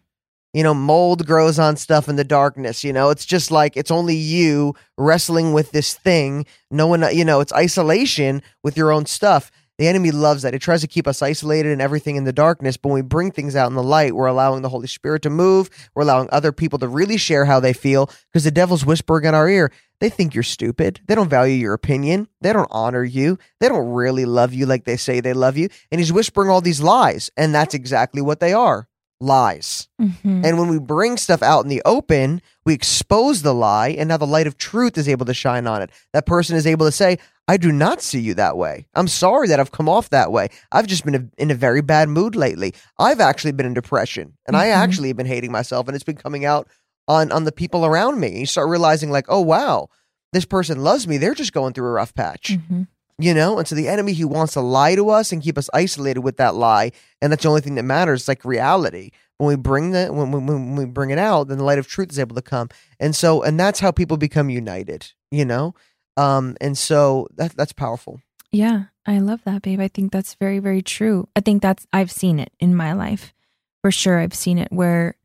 You 0.53 0.61
know, 0.61 0.75
mold 0.75 1.25
grows 1.25 1.57
on 1.57 1.77
stuff 1.77 2.07
in 2.07 2.15
the 2.15 2.23
darkness. 2.23 2.83
You 2.83 2.93
know, 2.93 3.09
it's 3.09 3.25
just 3.25 3.49
like 3.49 3.75
it's 3.75 3.89
only 3.89 4.15
you 4.15 4.75
wrestling 4.97 5.51
with 5.53 5.71
this 5.71 5.95
thing. 5.95 6.45
No 6.69 6.85
one, 6.85 7.03
you 7.15 7.25
know, 7.25 7.39
it's 7.39 7.53
isolation 7.53 8.43
with 8.63 8.77
your 8.77 8.91
own 8.91 9.07
stuff. 9.07 9.51
The 9.83 9.89
enemy 9.89 10.11
loves 10.11 10.43
that. 10.43 10.55
It 10.55 10.61
tries 10.61 10.79
to 10.79 10.87
keep 10.87 11.09
us 11.09 11.21
isolated 11.21 11.73
and 11.73 11.81
everything 11.81 12.15
in 12.15 12.23
the 12.23 12.31
darkness. 12.31 12.77
But 12.77 12.87
when 12.87 12.95
we 12.95 13.01
bring 13.01 13.31
things 13.31 13.53
out 13.53 13.67
in 13.67 13.75
the 13.75 13.83
light, 13.83 14.15
we're 14.15 14.27
allowing 14.27 14.61
the 14.61 14.69
Holy 14.69 14.87
Spirit 14.87 15.23
to 15.23 15.29
move. 15.29 15.69
We're 15.93 16.03
allowing 16.03 16.29
other 16.31 16.53
people 16.53 16.79
to 16.79 16.87
really 16.87 17.17
share 17.17 17.43
how 17.43 17.59
they 17.59 17.73
feel 17.73 18.09
because 18.31 18.45
the 18.45 18.49
devil's 18.51 18.85
whispering 18.85 19.25
in 19.25 19.35
our 19.35 19.49
ear. 19.49 19.73
They 19.99 20.09
think 20.09 20.33
you're 20.33 20.43
stupid. 20.43 21.01
They 21.07 21.15
don't 21.15 21.27
value 21.27 21.55
your 21.55 21.73
opinion. 21.73 22.29
They 22.39 22.53
don't 22.53 22.71
honor 22.71 23.03
you. 23.03 23.37
They 23.59 23.67
don't 23.67 23.89
really 23.89 24.23
love 24.23 24.53
you 24.53 24.67
like 24.67 24.85
they 24.85 24.95
say 24.95 25.19
they 25.19 25.33
love 25.33 25.57
you. 25.57 25.67
And 25.91 25.99
he's 25.99 26.13
whispering 26.13 26.49
all 26.49 26.61
these 26.61 26.79
lies. 26.79 27.29
And 27.35 27.53
that's 27.53 27.73
exactly 27.73 28.21
what 28.21 28.39
they 28.39 28.53
are 28.53 28.87
lies. 29.23 29.87
Mhm. 30.01 30.45
And 30.45 30.59
when 30.59 30.67
we 30.69 30.79
bring 30.79 31.17
stuff 31.17 31.41
out 31.41 31.63
in 31.63 31.69
the 31.69 31.81
open, 31.85 32.41
we 32.65 32.73
expose 32.73 33.41
the 33.41 33.53
lie, 33.53 33.89
and 33.89 34.07
now 34.09 34.17
the 34.17 34.27
light 34.27 34.47
of 34.47 34.57
truth 34.57 34.97
is 34.97 35.07
able 35.07 35.25
to 35.25 35.33
shine 35.33 35.65
on 35.67 35.81
it. 35.81 35.89
That 36.13 36.25
person 36.25 36.55
is 36.55 36.67
able 36.67 36.85
to 36.85 36.91
say, 36.91 37.17
I 37.47 37.57
do 37.57 37.71
not 37.71 38.01
see 38.01 38.19
you 38.21 38.33
that 38.35 38.55
way. 38.57 38.85
I'm 38.95 39.07
sorry 39.07 39.47
that 39.49 39.59
I've 39.59 39.71
come 39.71 39.89
off 39.89 40.09
that 40.11 40.31
way. 40.31 40.47
I've 40.71 40.87
just 40.87 41.03
been 41.05 41.31
in 41.37 41.51
a 41.51 41.55
very 41.55 41.81
bad 41.81 42.07
mood 42.09 42.35
lately. 42.35 42.73
I've 42.99 43.19
actually 43.19 43.51
been 43.51 43.65
in 43.65 43.73
depression, 43.73 44.33
and 44.47 44.55
I 44.55 44.67
Mhm. 44.67 44.75
actually 44.77 45.07
have 45.09 45.17
been 45.17 45.25
hating 45.25 45.51
myself, 45.51 45.87
and 45.87 45.95
it's 45.95 46.05
been 46.05 46.15
coming 46.15 46.45
out 46.45 46.67
on 47.07 47.31
on 47.33 47.43
the 47.43 47.51
people 47.51 47.85
around 47.85 48.19
me. 48.19 48.39
You 48.39 48.45
start 48.45 48.69
realizing, 48.69 49.09
like, 49.11 49.25
oh 49.27 49.41
wow, 49.41 49.89
this 50.31 50.45
person 50.45 50.83
loves 50.83 51.05
me. 51.07 51.17
They're 51.17 51.33
just 51.33 51.51
going 51.53 51.73
through 51.73 51.87
a 51.87 51.91
rough 51.91 52.13
patch 52.13 52.57
Mhm. 52.71 52.87
You 53.23 53.33
know 53.33 53.57
and 53.57 53.67
so 53.67 53.75
the 53.75 53.87
enemy 53.87 54.11
he 54.13 54.25
wants 54.25 54.53
to 54.53 54.61
lie 54.61 54.95
to 54.95 55.09
us 55.09 55.31
and 55.31 55.41
keep 55.43 55.57
us 55.57 55.69
isolated 55.73 56.21
with 56.21 56.37
that 56.37 56.55
lie 56.55 56.91
and 57.21 57.31
that's 57.31 57.43
the 57.43 57.49
only 57.49 57.61
thing 57.61 57.75
that 57.75 57.83
matters 57.83 58.27
like 58.27 58.43
reality 58.45 59.09
when 59.37 59.47
we 59.47 59.55
bring 59.55 59.91
the 59.91 60.07
when, 60.17 60.31
when, 60.31 60.45
when 60.47 60.75
we 60.75 60.85
bring 60.85 61.09
it 61.09 61.17
out 61.19 61.47
then 61.47 61.57
the 61.57 61.63
light 61.63 61.79
of 61.79 61.87
truth 61.87 62.11
is 62.11 62.19
able 62.19 62.35
to 62.35 62.41
come 62.41 62.67
and 62.99 63.15
so 63.15 63.41
and 63.43 63.59
that's 63.59 63.79
how 63.79 63.91
people 63.91 64.17
become 64.17 64.49
united 64.49 65.01
you 65.31 65.45
know 65.45 65.73
um 66.17 66.55
and 66.59 66.77
so 66.77 67.27
that 67.37 67.55
that's 67.57 67.73
powerful 67.73 68.19
Yeah, 68.51 68.79
I 69.05 69.17
love 69.19 69.41
that, 69.45 69.63
babe. 69.63 69.79
I 69.81 69.89
think 69.89 70.11
that's 70.13 70.35
very, 70.35 70.59
very 70.61 70.83
true. 70.83 71.27
I 71.35 71.41
think 71.41 71.61
that's, 71.61 71.87
I've 71.91 72.11
seen 72.21 72.37
it 72.39 72.51
in 72.59 72.75
my 72.75 72.93
life. 72.93 73.33
For 73.81 73.91
sure, 73.91 74.19
I've 74.21 74.37
seen 74.45 74.59
it 74.63 74.69
where 74.71 75.15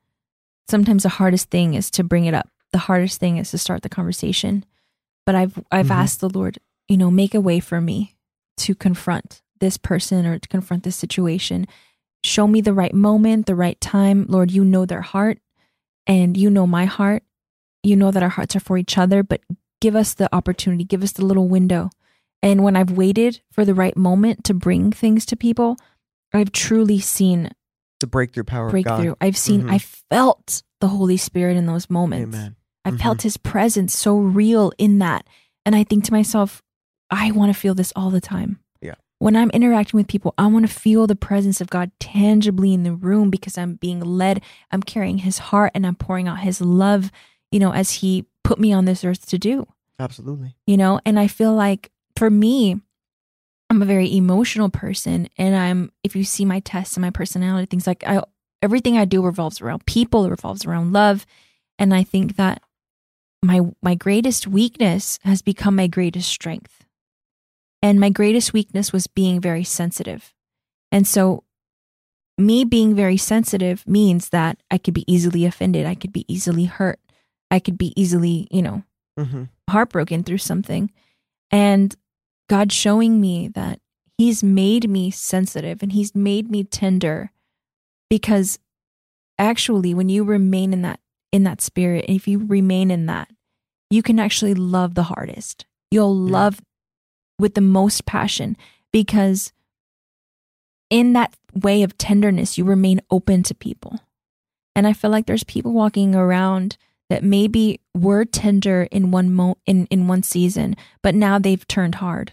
sometimes 0.69 1.03
the 1.03 1.11
hardest 1.21 1.51
thing 1.51 1.75
is 1.75 1.91
to 1.93 2.03
bring 2.03 2.25
it 2.25 2.33
up. 2.35 2.49
The 2.73 2.79
hardest 2.89 3.21
thing 3.21 3.37
is 3.37 3.51
to 3.51 3.59
start 3.59 3.83
the 3.83 3.89
conversation. 3.99 4.65
But 5.27 5.35
I've, 5.35 5.59
I've 5.71 5.89
Mhm. 5.93 6.01
asked 6.03 6.21
the 6.21 6.31
Lord, 6.33 6.59
you 6.89 6.97
know, 6.97 7.11
make 7.11 7.35
a 7.35 7.41
way 7.41 7.61
for 7.61 7.81
me 7.81 8.17
to 8.59 8.75
confront 8.75 9.43
this 9.61 9.77
person 9.77 10.27
or 10.27 10.39
to 10.39 10.49
confront 10.49 10.83
this 10.85 10.97
situation. 10.97 11.67
Show 12.25 12.47
me 12.47 12.61
the 12.61 12.73
right 12.73 12.95
moment, 12.95 13.47
the 13.47 13.55
right 13.55 13.81
time. 13.81 14.27
Lord, 14.29 14.51
you 14.51 14.65
know 14.65 14.87
their 14.87 15.03
heart 15.03 15.39
and 16.07 16.37
you 16.37 16.51
know 16.51 16.67
my 16.67 16.85
heart. 16.87 17.23
You 17.83 17.97
know 17.97 18.11
that 18.11 18.23
our 18.23 18.29
hearts 18.29 18.57
are 18.57 18.61
for 18.61 18.77
each 18.79 18.99
other, 18.99 19.23
but 19.23 19.41
give 19.81 19.95
us 19.95 20.15
the 20.15 20.35
opportunity, 20.35 20.85
give 20.85 21.03
us 21.03 21.13
the 21.13 21.25
little 21.25 21.49
window. 21.49 21.91
And 22.43 22.63
when 22.65 22.77
I've 22.77 22.91
waited 22.91 23.41
for 23.53 23.65
the 23.65 23.75
right 23.75 23.97
moment 23.97 24.45
to 24.45 24.55
bring 24.55 24.91
things 24.93 25.27
to 25.27 25.37
people, 25.37 25.77
I've 26.33 26.53
truly 26.53 26.99
seen 27.01 27.51
the 28.01 28.07
breakthrough 28.07 28.45
power 28.45 28.71
breakthrough. 28.71 29.15
I've 29.21 29.37
seen, 29.37 29.65
Mhm. 29.65 29.73
I 29.73 29.79
felt 29.79 30.63
the 30.81 30.89
Holy 30.89 31.17
Spirit 31.17 31.57
in 31.57 31.67
those 31.67 31.91
moments. 31.91 32.37
amen 32.37 32.57
I 32.85 32.93
Mhm. 32.93 33.01
felt 33.01 33.23
his 33.23 33.37
presence 33.37 33.97
so 33.97 34.17
real 34.19 34.73
in 34.79 34.99
that. 35.01 35.27
And 35.67 35.75
I 35.75 35.83
think 35.85 36.05
to 36.05 36.13
myself, 36.13 36.63
I 37.11 37.31
want 37.31 37.53
to 37.53 37.59
feel 37.59 37.75
this 37.75 37.93
all 37.97 38.11
the 38.11 38.21
time. 38.21 38.61
Yeah. 38.81 38.95
When 39.19 39.37
I'm 39.37 39.51
interacting 39.51 39.99
with 39.99 40.09
people, 40.09 40.35
I 40.39 40.47
want 40.47 40.69
to 40.69 40.73
feel 40.73 41.07
the 41.07 41.17
presence 41.17 41.61
of 41.61 41.71
God 41.71 41.91
tangibly 42.01 42.75
in 42.75 42.83
the 42.83 42.95
room 42.95 43.31
because 43.31 43.57
I'm 43.59 43.75
being 43.75 44.01
led. 44.01 44.43
I'm 44.71 44.83
carrying 44.83 45.19
his 45.19 45.39
heart 45.39 45.73
and 45.75 45.87
I'm 45.87 45.97
pouring 45.97 46.29
out 46.29 46.41
his 46.41 46.61
love, 46.61 47.11
you 47.51 47.59
know, 47.59 47.73
as 47.73 47.93
he 47.93 48.27
put 48.45 48.59
me 48.59 48.73
on 48.73 48.87
this 48.87 49.05
earth 49.05 49.27
to 49.27 49.37
do 49.37 49.67
absolutely 50.01 50.57
you 50.67 50.77
know 50.77 51.01
and 51.05 51.19
i 51.19 51.27
feel 51.27 51.53
like 51.53 51.91
for 52.17 52.31
me 52.31 52.81
i'm 53.69 53.83
a 53.83 53.85
very 53.85 54.17
emotional 54.17 54.71
person 54.71 55.29
and 55.37 55.55
i'm 55.57 55.93
if 56.03 56.15
you 56.15 56.25
see 56.25 56.45
my 56.45 56.61
tests 56.61 56.97
and 56.97 57.03
my 57.03 57.11
personality 57.11 57.67
things 57.67 57.87
like 57.87 58.03
i 58.07 58.23
everything 58.63 58.97
i 58.97 59.05
do 59.05 59.23
revolves 59.23 59.61
around 59.61 59.85
people 59.87 60.25
it 60.25 60.31
revolves 60.31 60.65
around 60.65 60.93
love 60.93 61.27
and 61.79 61.93
i 61.93 62.03
think 62.03 62.37
that 62.37 62.63
my 63.43 63.61
my 63.83 63.95
greatest 63.95 64.47
weakness 64.47 65.19
has 65.25 65.43
become 65.43 65.77
my 65.77 65.87
greatest 65.87 66.29
strength 66.29 66.87
and 67.83 68.01
my 68.01 68.11
greatest 68.11 68.53
weakness 68.53 68.93
was 68.93 69.07
being 69.07 69.41
very 69.41 69.65
sensitive 69.65 70.35
and 70.93 71.07
so 71.07 71.45
me 72.37 72.65
being 72.65 72.95
very 72.95 73.17
sensitive 73.17 73.87
means 73.87 74.31
that 74.31 74.59
i 74.71 74.79
could 74.79 74.95
be 74.95 75.05
easily 75.13 75.45
offended 75.45 75.87
i 75.87 75.95
could 75.95 76.13
be 76.13 76.25
easily 76.33 76.65
hurt 76.65 77.01
i 77.51 77.59
could 77.59 77.79
be 77.79 77.93
easily 78.01 78.47
you 78.51 78.63
know 78.63 78.83
mm-hmm. 79.19 79.45
heartbroken 79.71 80.23
through 80.23 80.39
something 80.39 80.91
and 81.51 81.97
God 82.49 82.73
showing 82.73 83.21
me 83.21 83.49
that 83.49 83.81
he's 84.17 84.43
made 84.43 84.89
me 84.89 85.11
sensitive 85.11 85.83
and 85.83 85.93
he's 85.93 86.15
made 86.15 86.51
me 86.51 86.65
tender 86.65 87.31
because 88.11 88.59
actually 89.39 89.95
when 89.95 90.09
you 90.09 90.25
remain 90.25 90.73
in 90.73 90.83
that 90.83 91.01
in 91.31 91.45
that 91.45 91.61
spirit 91.61 92.07
if 92.09 92.27
you 92.27 92.39
remain 92.47 92.91
in 92.91 93.07
that 93.07 93.29
you 93.91 94.03
can 94.03 94.19
actually 94.19 94.55
love 94.55 94.95
the 94.95 95.05
hardest 95.05 95.67
you'll 95.91 96.27
Yeah. 96.27 96.33
love 96.33 96.61
with 97.39 97.55
the 97.55 97.61
most 97.61 98.05
passion 98.05 98.57
because 98.93 99.53
in 100.91 101.13
that 101.13 101.35
way 101.55 101.83
of 101.83 101.97
tenderness 101.99 102.59
you 102.59 102.65
remain 102.65 103.01
open 103.11 103.43
to 103.43 103.55
people 103.55 104.01
and 104.75 104.87
i 104.87 104.93
feel 104.93 105.11
like 105.11 105.27
there's 105.27 105.45
people 105.45 105.73
walking 105.73 106.15
around 106.15 106.77
that 107.09 107.25
maybe 107.25 107.81
were 107.95 108.25
tender 108.25 108.83
in 108.91 109.11
one 109.11 109.33
mo 109.33 109.57
in, 109.67 109.87
in 109.87 110.09
one 110.09 110.23
season, 110.23 110.77
but 111.03 111.15
now 111.15 111.39
they've 111.39 111.67
turned 111.67 111.97
hard. 111.97 112.33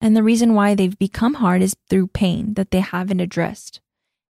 And 0.00 0.16
the 0.16 0.22
reason 0.22 0.54
why 0.54 0.74
they've 0.74 0.98
become 0.98 1.34
hard 1.34 1.62
is 1.62 1.76
through 1.88 2.08
pain 2.08 2.54
that 2.54 2.70
they 2.70 2.80
haven't 2.80 3.20
addressed. 3.20 3.80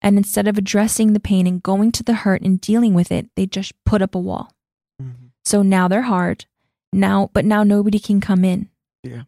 And 0.00 0.16
instead 0.16 0.48
of 0.48 0.56
addressing 0.56 1.12
the 1.12 1.20
pain 1.20 1.46
and 1.46 1.62
going 1.62 1.92
to 1.92 2.02
the 2.02 2.14
hurt 2.14 2.42
and 2.42 2.60
dealing 2.60 2.94
with 2.94 3.12
it, 3.12 3.28
they 3.36 3.46
just 3.46 3.72
put 3.84 4.02
up 4.02 4.14
a 4.14 4.18
wall. 4.18 4.52
hmm 5.00 5.28
So 5.44 5.62
now 5.62 5.88
they're 5.88 6.02
hard. 6.02 6.46
Now 6.92 7.30
but 7.32 7.44
now 7.44 7.62
nobody 7.62 7.98
can 7.98 8.20
come 8.20 8.44
in. 8.44 8.70
Yeah. 9.02 9.22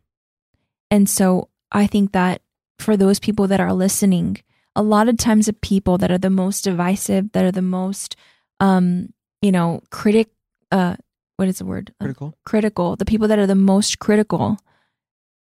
And 0.90 1.08
so 1.08 1.48
I 1.70 1.86
think 1.86 2.12
that 2.12 2.42
for 2.78 2.96
those 2.96 3.20
people 3.20 3.46
that 3.48 3.60
are 3.60 3.72
listening, 3.72 4.38
a 4.74 4.82
lot 4.82 5.08
of 5.08 5.16
times 5.16 5.46
the 5.46 5.52
people 5.52 5.98
that 5.98 6.10
are 6.10 6.18
the 6.18 6.30
most 6.30 6.64
divisive, 6.64 7.32
that 7.32 7.44
are 7.44 7.52
the 7.52 7.62
most, 7.62 8.16
um, 8.58 9.12
you 9.42 9.52
know, 9.52 9.82
critic, 9.90 10.28
uh, 10.72 10.96
what 11.36 11.48
is 11.48 11.58
the 11.58 11.64
word? 11.64 11.92
Uh, 12.00 12.04
Critical. 12.04 12.38
critical. 12.44 12.96
The 12.96 13.04
people 13.04 13.28
that 13.28 13.38
are 13.38 13.46
the 13.46 13.54
most 13.54 13.98
critical 13.98 14.58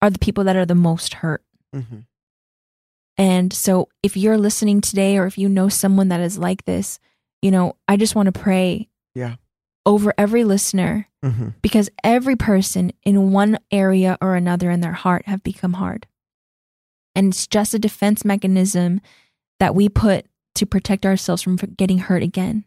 are 0.02 0.10
the 0.10 0.18
people 0.18 0.44
that 0.44 0.56
are 0.56 0.66
the 0.66 0.74
most 0.74 1.14
hurt. 1.14 1.42
Mm-hmm. 1.74 2.00
And 3.18 3.52
so 3.52 3.88
if 4.02 4.16
you're 4.16 4.36
listening 4.36 4.80
today 4.80 5.16
or 5.16 5.26
if 5.26 5.38
you 5.38 5.48
know 5.48 5.68
someone 5.68 6.08
that 6.08 6.20
is 6.20 6.38
like 6.38 6.64
this, 6.64 6.98
you 7.40 7.50
know, 7.50 7.76
I 7.88 7.96
just 7.96 8.14
want 8.14 8.26
to 8.26 8.32
pray 8.40 8.88
Yeah. 9.14 9.36
Over 9.86 10.12
every 10.18 10.44
listener 10.44 11.08
Mm-hmm. 11.24 11.48
because 11.60 11.90
every 12.04 12.36
person 12.36 12.92
in 13.02 13.32
one 13.32 13.58
area 13.72 14.16
or 14.20 14.36
another 14.36 14.70
in 14.70 14.80
their 14.80 14.92
heart 14.92 15.26
have 15.26 15.42
become 15.42 15.72
hard. 15.72 16.06
And 17.16 17.32
it's 17.32 17.48
just 17.48 17.74
a 17.74 17.80
defense 17.80 18.24
mechanism 18.24 19.00
that 19.58 19.74
we 19.74 19.88
put 19.88 20.26
to 20.54 20.66
protect 20.66 21.04
ourselves 21.04 21.42
from 21.42 21.56
getting 21.56 21.98
hurt 21.98 22.22
again. 22.22 22.64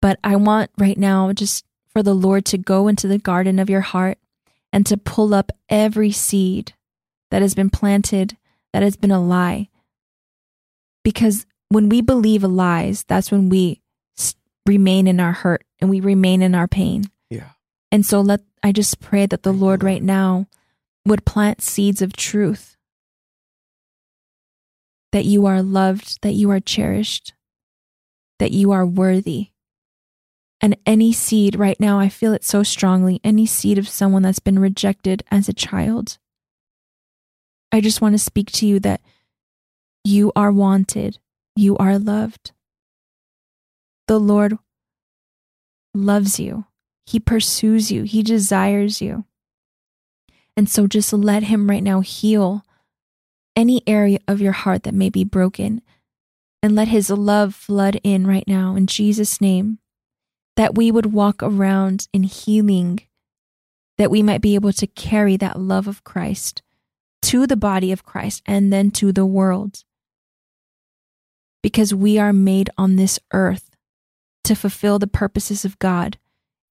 But 0.00 0.20
I 0.22 0.36
want 0.36 0.70
right 0.78 0.96
now 0.96 1.32
just 1.32 1.64
for 1.88 2.00
the 2.00 2.14
Lord 2.14 2.44
to 2.44 2.58
go 2.58 2.86
into 2.86 3.08
the 3.08 3.18
garden 3.18 3.58
of 3.58 3.68
your 3.68 3.80
heart 3.80 4.18
and 4.72 4.86
to 4.86 4.96
pull 4.96 5.34
up 5.34 5.50
every 5.68 6.12
seed 6.12 6.74
that 7.32 7.42
has 7.42 7.56
been 7.56 7.70
planted, 7.70 8.36
that 8.72 8.84
has 8.84 8.96
been 8.96 9.10
a 9.10 9.20
lie. 9.20 9.68
Because 11.02 11.44
when 11.70 11.88
we 11.88 12.02
believe 12.02 12.44
lies, 12.44 13.02
that's 13.08 13.32
when 13.32 13.48
we 13.48 13.80
remain 14.64 15.08
in 15.08 15.18
our 15.18 15.32
hurt 15.32 15.63
and 15.80 15.90
we 15.90 16.00
remain 16.00 16.42
in 16.42 16.54
our 16.54 16.68
pain. 16.68 17.10
Yeah. 17.30 17.50
And 17.90 18.04
so 18.04 18.20
let 18.20 18.40
I 18.62 18.72
just 18.72 19.00
pray 19.00 19.26
that 19.26 19.42
the 19.42 19.50
Thank 19.50 19.60
Lord 19.60 19.82
Lord. 19.82 19.92
right 19.92 20.02
now 20.02 20.46
would 21.06 21.24
plant 21.24 21.62
seeds 21.62 22.02
of 22.02 22.14
truth. 22.14 22.76
That 25.12 25.24
you 25.24 25.46
are 25.46 25.62
loved, 25.62 26.22
that 26.22 26.32
you 26.32 26.50
are 26.50 26.60
cherished, 26.60 27.34
that 28.38 28.50
you 28.50 28.72
are 28.72 28.86
worthy. 28.86 29.48
And 30.60 30.76
any 30.86 31.12
seed 31.12 31.56
right 31.56 31.78
now, 31.78 31.98
I 31.98 32.08
feel 32.08 32.32
it 32.32 32.42
so 32.42 32.62
strongly, 32.62 33.20
any 33.22 33.44
seed 33.44 33.78
of 33.78 33.88
someone 33.88 34.22
that's 34.22 34.38
been 34.38 34.58
rejected 34.58 35.22
as 35.30 35.48
a 35.48 35.52
child. 35.52 36.18
I 37.70 37.80
just 37.80 38.00
want 38.00 38.14
to 38.14 38.18
speak 38.18 38.50
to 38.52 38.66
you 38.66 38.80
that 38.80 39.02
you 40.04 40.32
are 40.34 40.52
wanted, 40.52 41.18
you 41.54 41.76
are 41.76 41.98
loved. 41.98 42.52
The 44.06 44.18
Lord 44.18 44.58
loves 45.94 46.40
you. 46.40 46.66
He 47.06 47.20
pursues 47.20 47.90
you, 47.90 48.02
He 48.02 48.22
desires 48.22 49.00
you. 49.00 49.24
And 50.56 50.68
so 50.68 50.86
just 50.86 51.12
let 51.12 51.44
Him 51.44 51.68
right 51.68 51.82
now 51.82 52.00
heal 52.00 52.64
any 53.56 53.82
area 53.86 54.18
of 54.26 54.40
your 54.40 54.52
heart 54.52 54.82
that 54.82 54.94
may 54.94 55.10
be 55.10 55.24
broken 55.24 55.82
and 56.62 56.74
let 56.74 56.88
His 56.88 57.10
love 57.10 57.54
flood 57.54 58.00
in 58.02 58.26
right 58.26 58.46
now 58.46 58.74
in 58.76 58.86
Jesus' 58.86 59.40
name. 59.40 59.78
That 60.56 60.76
we 60.76 60.92
would 60.92 61.06
walk 61.06 61.42
around 61.42 62.06
in 62.12 62.22
healing, 62.22 63.00
that 63.98 64.10
we 64.10 64.22
might 64.22 64.40
be 64.40 64.54
able 64.54 64.72
to 64.74 64.86
carry 64.86 65.36
that 65.36 65.58
love 65.58 65.88
of 65.88 66.04
Christ 66.04 66.62
to 67.22 67.46
the 67.46 67.56
body 67.56 67.90
of 67.90 68.04
Christ 68.04 68.42
and 68.46 68.72
then 68.72 68.92
to 68.92 69.10
the 69.10 69.26
world. 69.26 69.82
Because 71.60 71.92
we 71.92 72.18
are 72.18 72.32
made 72.32 72.70
on 72.78 72.94
this 72.94 73.18
earth 73.32 73.73
to 74.44 74.54
fulfill 74.54 74.98
the 74.98 75.06
purposes 75.06 75.64
of 75.64 75.78
God. 75.78 76.18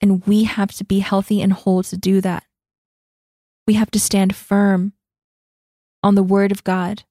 And 0.02 0.26
we 0.26 0.44
have 0.44 0.72
to 0.74 0.84
be 0.84 1.00
healthy 1.00 1.42
and 1.42 1.54
whole 1.54 1.84
to 1.84 1.98
do 1.98 2.22
that. 2.22 2.44
We 3.68 3.76
have 3.76 3.92
to 3.92 4.00
stand 4.00 4.36
firm 4.36 4.94
on 6.02 6.16
the 6.16 6.24
word 6.24 6.52
of 6.52 6.64
God. 6.64 7.04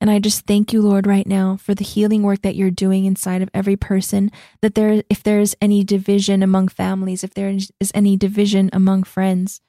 And 0.00 0.10
I 0.10 0.20
just 0.20 0.46
thank 0.46 0.72
you, 0.72 0.80
Lord, 0.80 1.06
right 1.06 1.26
now 1.26 1.56
for 1.56 1.74
the 1.74 1.84
healing 1.84 2.22
work 2.22 2.42
that 2.42 2.54
you're 2.54 2.70
doing 2.70 3.04
inside 3.04 3.42
of 3.42 3.50
every 3.52 3.76
person. 3.76 4.30
That 4.62 4.74
there, 4.74 5.02
if 5.10 5.22
there 5.22 5.40
is 5.40 5.56
any 5.60 5.82
division 5.82 6.42
among 6.42 6.68
families, 6.68 7.24
if 7.24 7.34
there 7.34 7.48
is 7.48 7.92
any 7.94 8.16
division 8.16 8.70
among 8.72 9.02
friends, 9.02 9.60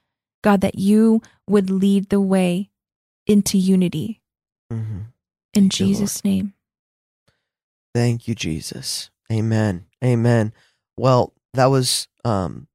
God, 0.43 0.61
that 0.61 0.77
you 0.77 1.21
would 1.47 1.69
lead 1.69 2.09
the 2.09 2.21
way 2.21 2.69
into 3.25 3.57
unity. 3.57 4.21
Mm-hmm. 4.71 4.99
In 5.53 5.63
Thank 5.63 5.79
you, 5.79 5.85
Jesus' 5.87 6.23
name. 6.23 6.53
Thank 7.93 8.27
you, 8.27 8.35
Jesus. 8.35 9.09
Amen. 9.31 9.85
Amen. 10.03 10.53
Well, 10.97 11.33
that 11.53 11.67
was 11.67 12.07
um 12.25 12.67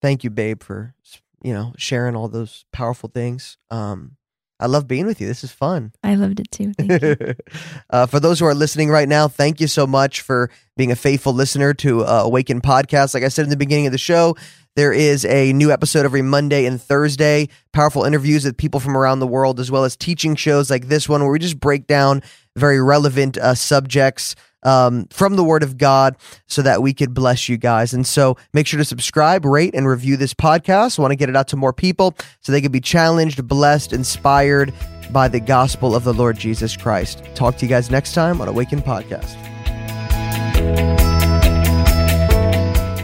thank 0.00 0.24
you, 0.24 0.30
babe, 0.30 0.62
for 0.62 0.94
you 1.42 1.52
know, 1.52 1.72
sharing 1.76 2.14
all 2.14 2.28
those 2.28 2.64
powerful 2.72 3.08
things. 3.08 3.56
Um 3.70 4.16
I 4.62 4.66
love 4.66 4.86
being 4.86 5.06
with 5.06 5.20
you. 5.20 5.26
This 5.26 5.42
is 5.42 5.50
fun. 5.50 5.92
I 6.04 6.14
loved 6.14 6.38
it 6.38 6.48
too. 6.52 6.72
Thank 6.78 7.02
you. 7.02 7.34
uh, 7.90 8.06
for 8.06 8.20
those 8.20 8.38
who 8.38 8.46
are 8.46 8.54
listening 8.54 8.90
right 8.90 9.08
now, 9.08 9.26
thank 9.26 9.60
you 9.60 9.66
so 9.66 9.88
much 9.88 10.20
for 10.20 10.50
being 10.76 10.92
a 10.92 10.96
faithful 10.96 11.32
listener 11.32 11.74
to 11.74 12.04
uh, 12.04 12.22
Awaken 12.24 12.60
Podcast. 12.60 13.12
Like 13.12 13.24
I 13.24 13.28
said 13.28 13.42
in 13.42 13.50
the 13.50 13.56
beginning 13.56 13.86
of 13.86 13.92
the 13.92 13.98
show, 13.98 14.36
there 14.76 14.92
is 14.92 15.24
a 15.24 15.52
new 15.52 15.72
episode 15.72 16.04
every 16.04 16.22
Monday 16.22 16.64
and 16.64 16.80
Thursday, 16.80 17.48
powerful 17.72 18.04
interviews 18.04 18.44
with 18.44 18.56
people 18.56 18.78
from 18.78 18.96
around 18.96 19.18
the 19.18 19.26
world, 19.26 19.58
as 19.58 19.68
well 19.68 19.82
as 19.82 19.96
teaching 19.96 20.36
shows 20.36 20.70
like 20.70 20.86
this 20.86 21.08
one, 21.08 21.22
where 21.22 21.32
we 21.32 21.40
just 21.40 21.58
break 21.58 21.88
down 21.88 22.22
very 22.56 22.80
relevant 22.80 23.36
uh, 23.38 23.56
subjects 23.56 24.36
um, 24.62 25.06
from 25.10 25.36
the 25.36 25.44
Word 25.44 25.62
of 25.62 25.78
God 25.78 26.16
so 26.46 26.62
that 26.62 26.82
we 26.82 26.92
could 26.92 27.14
bless 27.14 27.48
you 27.48 27.56
guys. 27.56 27.92
And 27.92 28.06
so 28.06 28.36
make 28.52 28.66
sure 28.66 28.78
to 28.78 28.84
subscribe, 28.84 29.44
rate, 29.44 29.74
and 29.74 29.86
review 29.88 30.16
this 30.16 30.34
podcast. 30.34 30.98
Want 30.98 31.10
to 31.10 31.16
get 31.16 31.28
it 31.28 31.36
out 31.36 31.48
to 31.48 31.56
more 31.56 31.72
people 31.72 32.14
so 32.40 32.52
they 32.52 32.60
can 32.60 32.72
be 32.72 32.80
challenged, 32.80 33.46
blessed, 33.46 33.92
inspired 33.92 34.72
by 35.10 35.28
the 35.28 35.40
gospel 35.40 35.94
of 35.94 36.04
the 36.04 36.14
Lord 36.14 36.38
Jesus 36.38 36.76
Christ. 36.76 37.22
Talk 37.34 37.56
to 37.58 37.66
you 37.66 37.68
guys 37.68 37.90
next 37.90 38.14
time 38.14 38.40
on 38.40 38.48
Awaken 38.48 38.80
Podcast. 38.82 39.38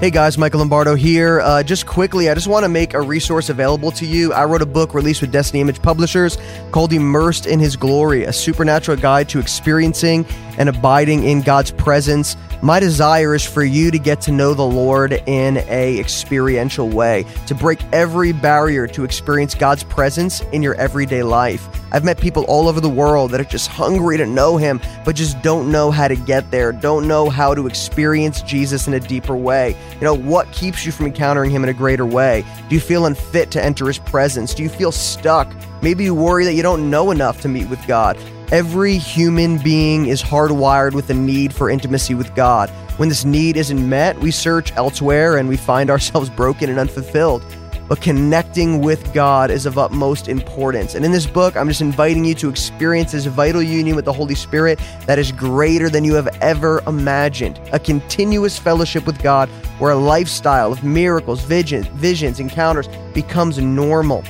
Hey 0.00 0.10
guys, 0.12 0.38
Michael 0.38 0.60
Lombardo 0.60 0.94
here. 0.94 1.40
Uh, 1.40 1.60
just 1.60 1.84
quickly, 1.84 2.30
I 2.30 2.34
just 2.34 2.46
want 2.46 2.62
to 2.62 2.68
make 2.68 2.94
a 2.94 3.00
resource 3.00 3.48
available 3.48 3.90
to 3.90 4.06
you. 4.06 4.32
I 4.32 4.44
wrote 4.44 4.62
a 4.62 4.66
book 4.66 4.94
released 4.94 5.22
with 5.22 5.32
Destiny 5.32 5.60
Image 5.60 5.82
Publishers 5.82 6.38
called 6.70 6.92
Immersed 6.92 7.46
in 7.46 7.58
His 7.58 7.74
Glory, 7.74 8.22
a 8.22 8.32
supernatural 8.32 8.96
guide 8.96 9.28
to 9.30 9.40
experiencing 9.40 10.24
and 10.56 10.68
abiding 10.68 11.24
in 11.24 11.42
God's 11.42 11.72
presence. 11.72 12.36
My 12.60 12.80
desire 12.80 13.36
is 13.36 13.44
for 13.44 13.62
you 13.62 13.92
to 13.92 14.00
get 14.00 14.20
to 14.22 14.32
know 14.32 14.52
the 14.52 14.64
Lord 14.64 15.12
in 15.26 15.58
a 15.68 16.00
experiential 16.00 16.88
way, 16.88 17.24
to 17.46 17.54
break 17.54 17.78
every 17.92 18.32
barrier 18.32 18.88
to 18.88 19.04
experience 19.04 19.54
God's 19.54 19.84
presence 19.84 20.40
in 20.52 20.64
your 20.64 20.74
everyday 20.74 21.22
life. 21.22 21.68
I've 21.92 22.02
met 22.02 22.20
people 22.20 22.42
all 22.44 22.66
over 22.66 22.80
the 22.80 22.88
world 22.88 23.30
that 23.30 23.40
are 23.40 23.44
just 23.44 23.68
hungry 23.68 24.16
to 24.16 24.26
know 24.26 24.56
Him, 24.56 24.80
but 25.04 25.14
just 25.14 25.40
don't 25.40 25.70
know 25.70 25.92
how 25.92 26.08
to 26.08 26.16
get 26.16 26.50
there, 26.50 26.72
don't 26.72 27.06
know 27.06 27.30
how 27.30 27.54
to 27.54 27.68
experience 27.68 28.42
Jesus 28.42 28.88
in 28.88 28.94
a 28.94 29.00
deeper 29.00 29.36
way. 29.36 29.76
You 29.94 30.00
know, 30.00 30.14
what 30.14 30.50
keeps 30.50 30.84
you 30.84 30.90
from 30.90 31.06
encountering 31.06 31.52
Him 31.52 31.62
in 31.62 31.68
a 31.68 31.74
greater 31.74 32.06
way? 32.06 32.44
Do 32.68 32.74
you 32.74 32.80
feel 32.80 33.06
unfit 33.06 33.52
to 33.52 33.64
enter 33.64 33.86
His 33.86 34.00
presence? 34.00 34.52
Do 34.52 34.64
you 34.64 34.68
feel 34.68 34.90
stuck? 34.90 35.48
Maybe 35.80 36.02
you 36.02 36.14
worry 36.14 36.44
that 36.44 36.54
you 36.54 36.62
don't 36.62 36.90
know 36.90 37.12
enough 37.12 37.40
to 37.42 37.48
meet 37.48 37.68
with 37.68 37.86
God. 37.86 38.18
Every 38.50 38.96
human 38.96 39.58
being 39.58 40.06
is 40.06 40.22
hardwired 40.22 40.94
with 40.94 41.10
a 41.10 41.14
need 41.14 41.52
for 41.52 41.68
intimacy 41.68 42.14
with 42.14 42.34
God. 42.34 42.70
When 42.96 43.10
this 43.10 43.26
need 43.26 43.58
isn't 43.58 43.86
met, 43.86 44.18
we 44.20 44.30
search 44.30 44.72
elsewhere 44.72 45.36
and 45.36 45.50
we 45.50 45.58
find 45.58 45.90
ourselves 45.94 46.30
broken 46.30 46.70
and 46.70 46.78
unfulfilled. 46.78 47.44
But 47.90 48.00
connecting 48.00 48.80
with 48.80 49.12
God 49.12 49.50
is 49.50 49.66
of 49.66 49.76
utmost 49.76 50.28
importance. 50.28 50.94
And 50.94 51.04
in 51.04 51.12
this 51.12 51.26
book, 51.26 51.58
I'm 51.58 51.68
just 51.68 51.82
inviting 51.82 52.24
you 52.24 52.34
to 52.36 52.48
experience 52.48 53.12
this 53.12 53.26
vital 53.26 53.62
union 53.62 53.96
with 53.96 54.06
the 54.06 54.14
Holy 54.14 54.34
Spirit 54.34 54.80
that 55.04 55.18
is 55.18 55.30
greater 55.30 55.90
than 55.90 56.02
you 56.04 56.14
have 56.14 56.28
ever 56.40 56.82
imagined. 56.86 57.60
A 57.72 57.78
continuous 57.78 58.58
fellowship 58.58 59.04
with 59.06 59.22
God 59.22 59.50
where 59.78 59.92
a 59.92 59.96
lifestyle 59.96 60.72
of 60.72 60.82
miracles, 60.82 61.42
visions, 61.42 61.86
visions, 61.88 62.40
encounters 62.40 62.88
becomes 63.12 63.58
normal. 63.58 64.24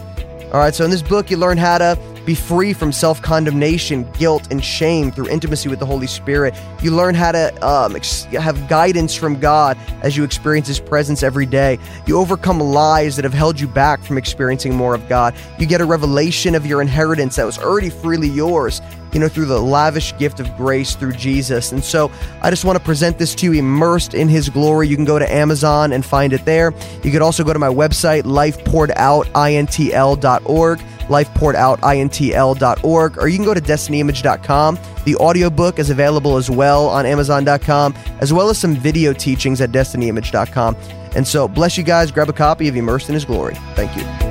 All 0.53 0.61
right, 0.61 0.75
so 0.75 0.85
in 0.85 0.91
this 0.91 1.03
book, 1.03 1.31
you 1.31 1.37
learn 1.37 1.59
how 1.59 1.79
to 1.79 1.97
be 2.29 2.35
free 2.35 2.75
from 2.75 2.93
self 2.93 3.23
condemnation, 3.23 4.07
guilt, 4.13 4.49
and 4.51 4.63
shame 4.63 5.11
through 5.11 5.29
intimacy 5.29 5.71
with 5.71 5.79
the 5.79 5.87
Holy 5.87 6.07
Spirit. 6.07 6.55
You 6.83 6.91
learn 6.91 7.15
how 7.15 7.33
to 7.33 7.67
um, 7.67 7.97
ex- 7.97 8.25
have 8.25 8.69
guidance 8.69 9.15
from 9.15 9.41
God 9.41 9.79
as 10.03 10.15
you 10.15 10.25
experience 10.25 10.69
His 10.69 10.79
presence 10.79 11.23
every 11.23 11.47
day. 11.47 11.79
You 12.07 12.19
overcome 12.19 12.61
lies 12.61 13.17
that 13.17 13.25
have 13.25 13.33
held 13.33 13.59
you 13.59 13.67
back 13.67 14.03
from 14.03 14.19
experiencing 14.19 14.75
more 14.75 14.95
of 14.95 15.09
God. 15.09 15.35
You 15.59 15.65
get 15.65 15.81
a 15.81 15.87
revelation 15.87 16.55
of 16.55 16.67
your 16.67 16.83
inheritance 16.83 17.37
that 17.37 17.47
was 17.47 17.59
already 17.59 17.89
freely 17.89 18.29
yours, 18.29 18.83
you 19.13 19.21
know, 19.21 19.29
through 19.29 19.47
the 19.47 19.61
lavish 19.61 20.17
gift 20.19 20.41
of 20.41 20.55
grace 20.57 20.95
through 20.95 21.13
Jesus. 21.13 21.73
And 21.73 21.85
so 21.85 22.11
I 22.43 22.51
just 22.51 22.65
want 22.65 22.79
to 22.79 22.85
present 22.85 23.19
this 23.19 23.35
to 23.37 23.47
you 23.47 23.53
immersed 23.59 24.15
in 24.15 24.29
His 24.29 24.49
glory. 24.49 24.89
You 24.89 24.97
can 24.97 25.05
go 25.05 25.19
to 25.19 25.33
Amazon 25.33 25.93
and 25.93 26.05
find 26.05 26.33
it 26.33 26.45
there. 26.45 26.73
You 27.03 27.11
could 27.11 27.23
also 27.23 27.43
go 27.45 27.53
to 27.53 27.59
my 27.59 27.69
website, 27.69 28.23
lifepouredoutintl.org 28.23 30.81
lifepouredoutintl.org, 31.09 33.19
or 33.19 33.29
you 33.29 33.37
can 33.37 33.45
go 33.45 33.55
to 33.55 33.61
destinyimage.com. 33.61 34.79
The 35.05 35.15
audiobook 35.17 35.79
is 35.79 35.91
available 35.91 36.37
as 36.37 36.51
well 36.51 36.89
on 36.89 37.07
amazon.com, 37.07 37.95
as 38.21 38.33
well 38.33 38.49
as 38.51 38.59
some 38.59 38.75
video 38.77 39.13
teachings 39.13 39.61
at 39.61 39.71
destinyimage.com. 39.71 40.77
And 41.17 41.27
so, 41.27 41.49
bless 41.49 41.79
you 41.79 41.85
guys. 41.85 42.13
Grab 42.13 42.29
a 42.29 42.35
copy 42.35 42.69
of 42.69 42.77
Immersed 42.77 43.09
in 43.09 43.15
His 43.15 43.25
Glory. 43.25 43.55
Thank 43.75 43.97
you. 43.97 44.28